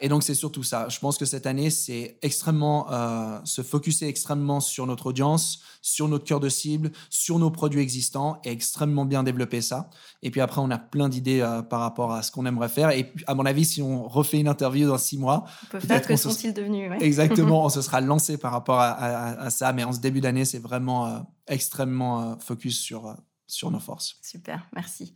Et 0.00 0.08
donc, 0.08 0.22
c'est 0.22 0.34
surtout 0.34 0.62
ça. 0.62 0.88
Je 0.88 0.98
pense 0.98 1.18
que 1.18 1.24
cette 1.24 1.46
année, 1.46 1.70
c'est 1.70 2.18
extrêmement 2.22 2.90
euh, 2.92 3.40
se 3.44 3.62
focuser 3.62 4.06
extrêmement 4.06 4.60
sur 4.60 4.86
notre 4.86 5.06
audience, 5.06 5.60
sur 5.82 6.08
notre 6.08 6.24
cœur 6.24 6.40
de 6.40 6.48
cible, 6.48 6.92
sur 7.10 7.38
nos 7.38 7.50
produits 7.50 7.80
existants 7.80 8.40
et 8.44 8.50
extrêmement 8.50 9.04
bien 9.04 9.22
développer 9.22 9.60
ça. 9.60 9.90
Et 10.22 10.30
puis 10.30 10.40
après, 10.40 10.60
on 10.60 10.70
a 10.70 10.78
plein 10.78 11.08
d'idées 11.08 11.40
euh, 11.40 11.62
par 11.62 11.80
rapport 11.80 12.12
à 12.12 12.22
ce 12.22 12.30
qu'on 12.30 12.46
aimerait 12.46 12.68
faire. 12.68 12.90
Et 12.90 13.12
à 13.26 13.34
mon 13.34 13.44
avis, 13.44 13.64
si 13.64 13.82
on 13.82 14.06
refait 14.06 14.38
une 14.38 14.48
interview 14.48 14.86
dans 14.86 14.98
six 14.98 15.18
mois, 15.18 15.44
on 15.64 15.66
peut 15.70 15.80
faire 15.80 16.02
que 16.02 16.16
sont-ils 16.16 16.54
devenus 16.54 16.92
Exactement, 17.00 17.64
on 17.64 17.68
se 17.68 17.82
sera 17.82 18.00
lancé 18.00 18.38
par 18.38 18.52
rapport 18.52 18.80
à, 18.80 19.50
ça. 19.50 19.72
Mais 19.72 19.84
en 19.84 19.92
ce 19.92 20.00
début 20.00 20.20
d'année, 20.20 20.44
c'est 20.44 20.58
vraiment 20.58 21.06
euh, 21.06 21.18
extrêmement 21.48 22.38
focus 22.38 22.78
sur, 22.78 23.16
sur 23.46 23.70
nos 23.70 23.80
forces. 23.80 24.16
Super, 24.22 24.66
merci. 24.74 25.14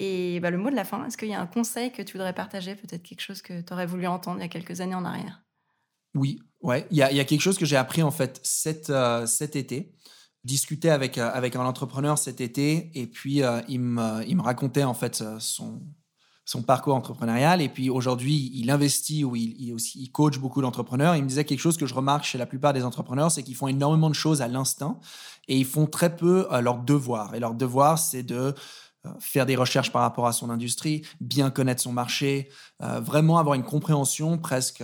Et 0.00 0.40
bah, 0.40 0.50
le 0.50 0.56
mot 0.56 0.70
de 0.70 0.74
la 0.74 0.84
fin, 0.84 1.04
est-ce 1.06 1.18
qu'il 1.18 1.28
y 1.28 1.34
a 1.34 1.40
un 1.40 1.46
conseil 1.46 1.92
que 1.92 2.00
tu 2.00 2.14
voudrais 2.14 2.32
partager, 2.32 2.74
peut-être 2.74 3.02
quelque 3.02 3.20
chose 3.20 3.42
que 3.42 3.60
tu 3.60 3.72
aurais 3.72 3.86
voulu 3.86 4.06
entendre 4.06 4.38
il 4.38 4.42
y 4.42 4.46
a 4.46 4.48
quelques 4.48 4.80
années 4.80 4.94
en 4.94 5.04
arrière? 5.04 5.42
Oui, 6.14 6.40
ouais. 6.62 6.86
Il 6.90 6.96
y 6.96 7.02
a, 7.02 7.24
quelque 7.24 7.42
chose 7.42 7.58
que 7.58 7.66
j'ai 7.66 7.76
appris 7.76 8.02
en 8.02 8.10
fait 8.10 8.40
cet, 8.42 8.90
euh, 8.90 9.26
cet 9.26 9.56
été. 9.56 9.94
Discuter 10.42 10.88
avec, 10.88 11.18
euh, 11.18 11.30
avec 11.32 11.54
un 11.54 11.66
entrepreneur 11.66 12.16
cet 12.16 12.40
été 12.40 12.90
et 12.98 13.06
puis 13.06 13.42
euh, 13.42 13.60
il, 13.68 13.80
me, 13.80 14.26
il 14.26 14.36
me 14.36 14.42
racontait 14.42 14.84
en 14.84 14.94
fait 14.94 15.22
son, 15.38 15.82
son 16.50 16.62
parcours 16.62 16.96
entrepreneurial. 16.96 17.62
Et 17.62 17.68
puis 17.68 17.90
aujourd'hui, 17.90 18.50
il 18.54 18.70
investit 18.70 19.22
ou 19.22 19.36
il, 19.36 19.72
aussi, 19.72 20.00
il 20.00 20.10
coach 20.10 20.38
beaucoup 20.38 20.60
d'entrepreneurs. 20.60 21.14
Il 21.14 21.22
me 21.22 21.28
disait 21.28 21.44
quelque 21.44 21.60
chose 21.60 21.76
que 21.76 21.86
je 21.86 21.94
remarque 21.94 22.24
chez 22.24 22.38
la 22.38 22.46
plupart 22.46 22.72
des 22.72 22.84
entrepreneurs, 22.84 23.30
c'est 23.30 23.44
qu'ils 23.44 23.54
font 23.54 23.68
énormément 23.68 24.08
de 24.08 24.14
choses 24.14 24.42
à 24.42 24.48
l'instinct 24.48 24.98
et 25.46 25.56
ils 25.56 25.64
font 25.64 25.86
très 25.86 26.16
peu 26.16 26.48
euh, 26.52 26.60
leur 26.60 26.78
devoir. 26.78 27.36
Et 27.36 27.40
leur 27.40 27.54
devoir, 27.54 28.00
c'est 28.00 28.24
de 28.24 28.54
faire 29.18 29.46
des 29.46 29.56
recherches 29.56 29.92
par 29.92 30.02
rapport 30.02 30.26
à 30.26 30.32
son 30.32 30.50
industrie, 30.50 31.02
bien 31.20 31.50
connaître 31.50 31.82
son 31.82 31.92
marché, 31.92 32.48
euh, 32.82 33.00
vraiment 33.00 33.38
avoir 33.38 33.54
une 33.54 33.62
compréhension 33.62 34.38
presque 34.38 34.82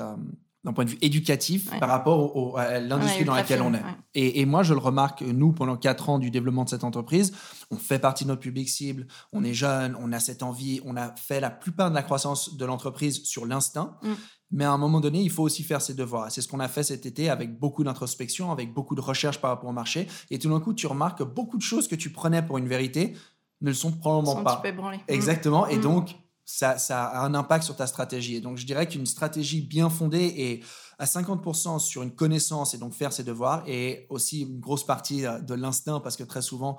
d'un 0.67 0.73
point 0.73 0.85
de 0.85 0.91
vue 0.91 0.99
éducatif 1.01 1.71
par 1.79 1.89
rapport 1.89 2.59
à 2.59 2.81
l'industrie 2.81 3.25
dans 3.25 3.37
laquelle 3.37 3.63
on 3.63 3.73
est. 3.73 3.83
Et, 4.15 4.45
moi, 4.47 4.65
je 4.65 4.75
le 4.75 4.81
remarque, 4.81 5.23
nous, 5.23 5.53
pendant 5.53 5.77
quatre 5.77 6.09
ans 6.09 6.19
du 6.19 6.33
développement 6.33 6.65
de 6.65 6.69
cette 6.69 6.83
entreprise, 6.83 7.33
on 7.71 7.77
fait 7.77 8.01
partie 8.01 8.25
de 8.25 8.31
notre 8.31 8.41
public 8.41 8.69
cible, 8.69 9.07
on 9.33 9.45
est 9.45 9.55
jeune, 9.55 9.97
on 10.01 10.13
a 10.13 10.19
cette 10.19 10.43
envie, 10.43 10.81
on 10.85 10.97
a 10.97 11.15
fait 11.15 11.39
la 11.39 11.51
plupart 11.51 11.91
de 11.91 11.95
la 11.95 12.03
croissance 12.03 12.57
de 12.57 12.65
l'entreprise 12.65 13.23
sur 13.23 13.47
l'instinct. 13.47 13.97
Mm. 14.03 14.13
Mais 14.51 14.65
à 14.65 14.73
un 14.73 14.79
moment 14.79 15.01
donné, 15.01 15.23
il 15.23 15.31
faut 15.31 15.43
aussi 15.43 15.63
faire 15.63 15.81
ses 15.81 15.95
devoirs. 15.95 16.31
C'est 16.31 16.41
ce 16.41 16.49
qu'on 16.49 16.61
a 16.61 16.69
fait 16.69 16.83
cet 16.83 17.07
été 17.07 17.31
avec 17.31 17.59
beaucoup 17.59 17.85
d'introspection, 17.85 18.51
avec 18.51 18.73
beaucoup 18.73 18.95
de 18.95 19.01
recherche 19.01 19.41
par 19.41 19.51
rapport 19.51 19.71
au 19.71 19.73
marché. 19.73 20.09
Et 20.31 20.39
tout 20.39 20.49
d'un 20.49 20.61
coup, 20.61 20.73
tu 20.73 20.87
remarques 20.87 21.19
que 21.19 21.25
beaucoup 21.25 21.59
de 21.59 21.63
choses 21.63 21.87
que 21.89 21.97
tu 21.97 22.11
prenais 22.11 22.43
pour 22.43 22.59
une 22.59 22.69
vérité 22.69 23.15
ne 23.61 23.69
le 23.69 23.75
sont 23.75 23.93
probablement 23.93 24.43
pas. 24.43 24.63
Mm. 24.65 25.01
Exactement. 25.09 25.67
Et 25.67 25.77
mm. 25.77 25.81
donc, 25.81 26.17
ça, 26.45 26.77
a 26.89 27.25
un 27.25 27.35
impact 27.35 27.65
sur 27.65 27.77
ta 27.77 27.87
stratégie. 27.87 28.37
Et 28.37 28.41
donc, 28.41 28.57
je 28.57 28.67
dirais 28.67 28.87
qu'une 28.87 29.07
stratégie 29.07 29.63
bien 29.63 29.91
fondée 29.91 30.33
et 30.37 30.65
à 30.99 31.05
50% 31.05 31.79
sur 31.79 32.03
une 32.03 32.13
connaissance 32.13 32.75
et 32.75 32.79
donc 32.79 32.95
faire 32.95 33.13
ses 33.13 33.25
devoirs 33.25 33.63
et 33.67 34.07
aussi 34.09 34.43
une 34.43 34.61
grosse 34.61 34.87
partie 34.87 35.27
euh, 35.27 35.41
de 35.41 35.55
l'instinct 35.55 36.01
parce 36.01 36.17
que 36.17 36.25
très 36.25 36.43
souvent, 36.43 36.79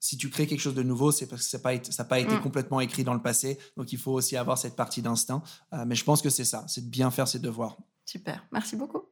si 0.00 0.16
tu 0.16 0.30
crées 0.30 0.46
quelque 0.46 0.60
chose 0.60 0.74
de 0.74 0.82
nouveau, 0.82 1.10
c'est 1.10 1.26
parce 1.26 1.42
que 1.42 1.48
ça 1.48 1.58
n'a 1.58 2.04
pas, 2.04 2.18
été 2.20 2.34
mm. 2.34 2.40
complètement 2.40 2.80
écrit 2.80 3.04
dans 3.04 3.14
le 3.14 3.22
passé. 3.22 3.58
Donc, 3.76 3.92
il 3.92 3.98
faut 3.98 4.12
aussi 4.12 4.36
avoir 4.36 4.56
cette 4.56 4.76
partie 4.76 5.02
d'instinct. 5.02 5.42
Euh, 5.72 5.84
mais 5.86 5.96
je 5.96 6.04
pense 6.04 6.22
que 6.22 6.30
c'est 6.30 6.44
ça, 6.44 6.64
c'est 6.68 6.84
de 6.84 6.90
bien 6.90 7.10
faire 7.10 7.26
ses 7.26 7.40
devoirs. 7.40 7.76
Super, 8.04 8.46
merci 8.52 8.76
beaucoup. 8.76 9.02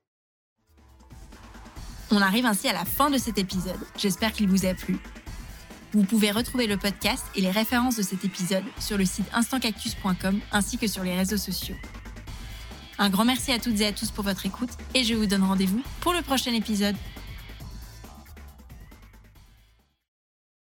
On 2.12 2.22
arrive 2.22 2.46
ainsi 2.46 2.68
à 2.68 2.72
la 2.72 2.85
fin 2.85 3.11
de 3.11 3.18
cet 3.18 3.37
épisode. 3.37 3.81
J'espère 3.96 4.33
qu'il 4.33 4.48
vous 4.48 4.64
a 4.64 4.74
plu. 4.74 5.00
Vous 5.97 6.05
pouvez 6.05 6.31
retrouver 6.31 6.67
le 6.67 6.77
podcast 6.77 7.25
et 7.37 7.41
les 7.41 7.51
références 7.51 7.97
de 7.97 8.03
cet 8.03 8.23
épisode 8.23 8.65
sur 8.79 8.99
le 8.99 9.07
site 9.07 9.25
instantcactus.com 9.33 10.41
ainsi 10.53 10.77
que 10.77 10.87
sur 10.87 11.03
les 11.03 11.17
réseaux 11.17 11.39
sociaux. 11.39 11.75
Un 12.99 13.09
grand 13.09 13.25
merci 13.25 13.51
à 13.51 13.59
toutes 13.59 13.81
et 13.81 13.87
à 13.87 13.93
tous 13.93 14.11
pour 14.11 14.23
votre 14.23 14.45
écoute 14.45 14.69
et 14.93 15.05
je 15.05 15.15
vous 15.15 15.25
donne 15.25 15.43
rendez-vous 15.43 15.83
pour 16.01 16.13
le 16.13 16.21
prochain 16.21 16.53
épisode. 16.53 16.97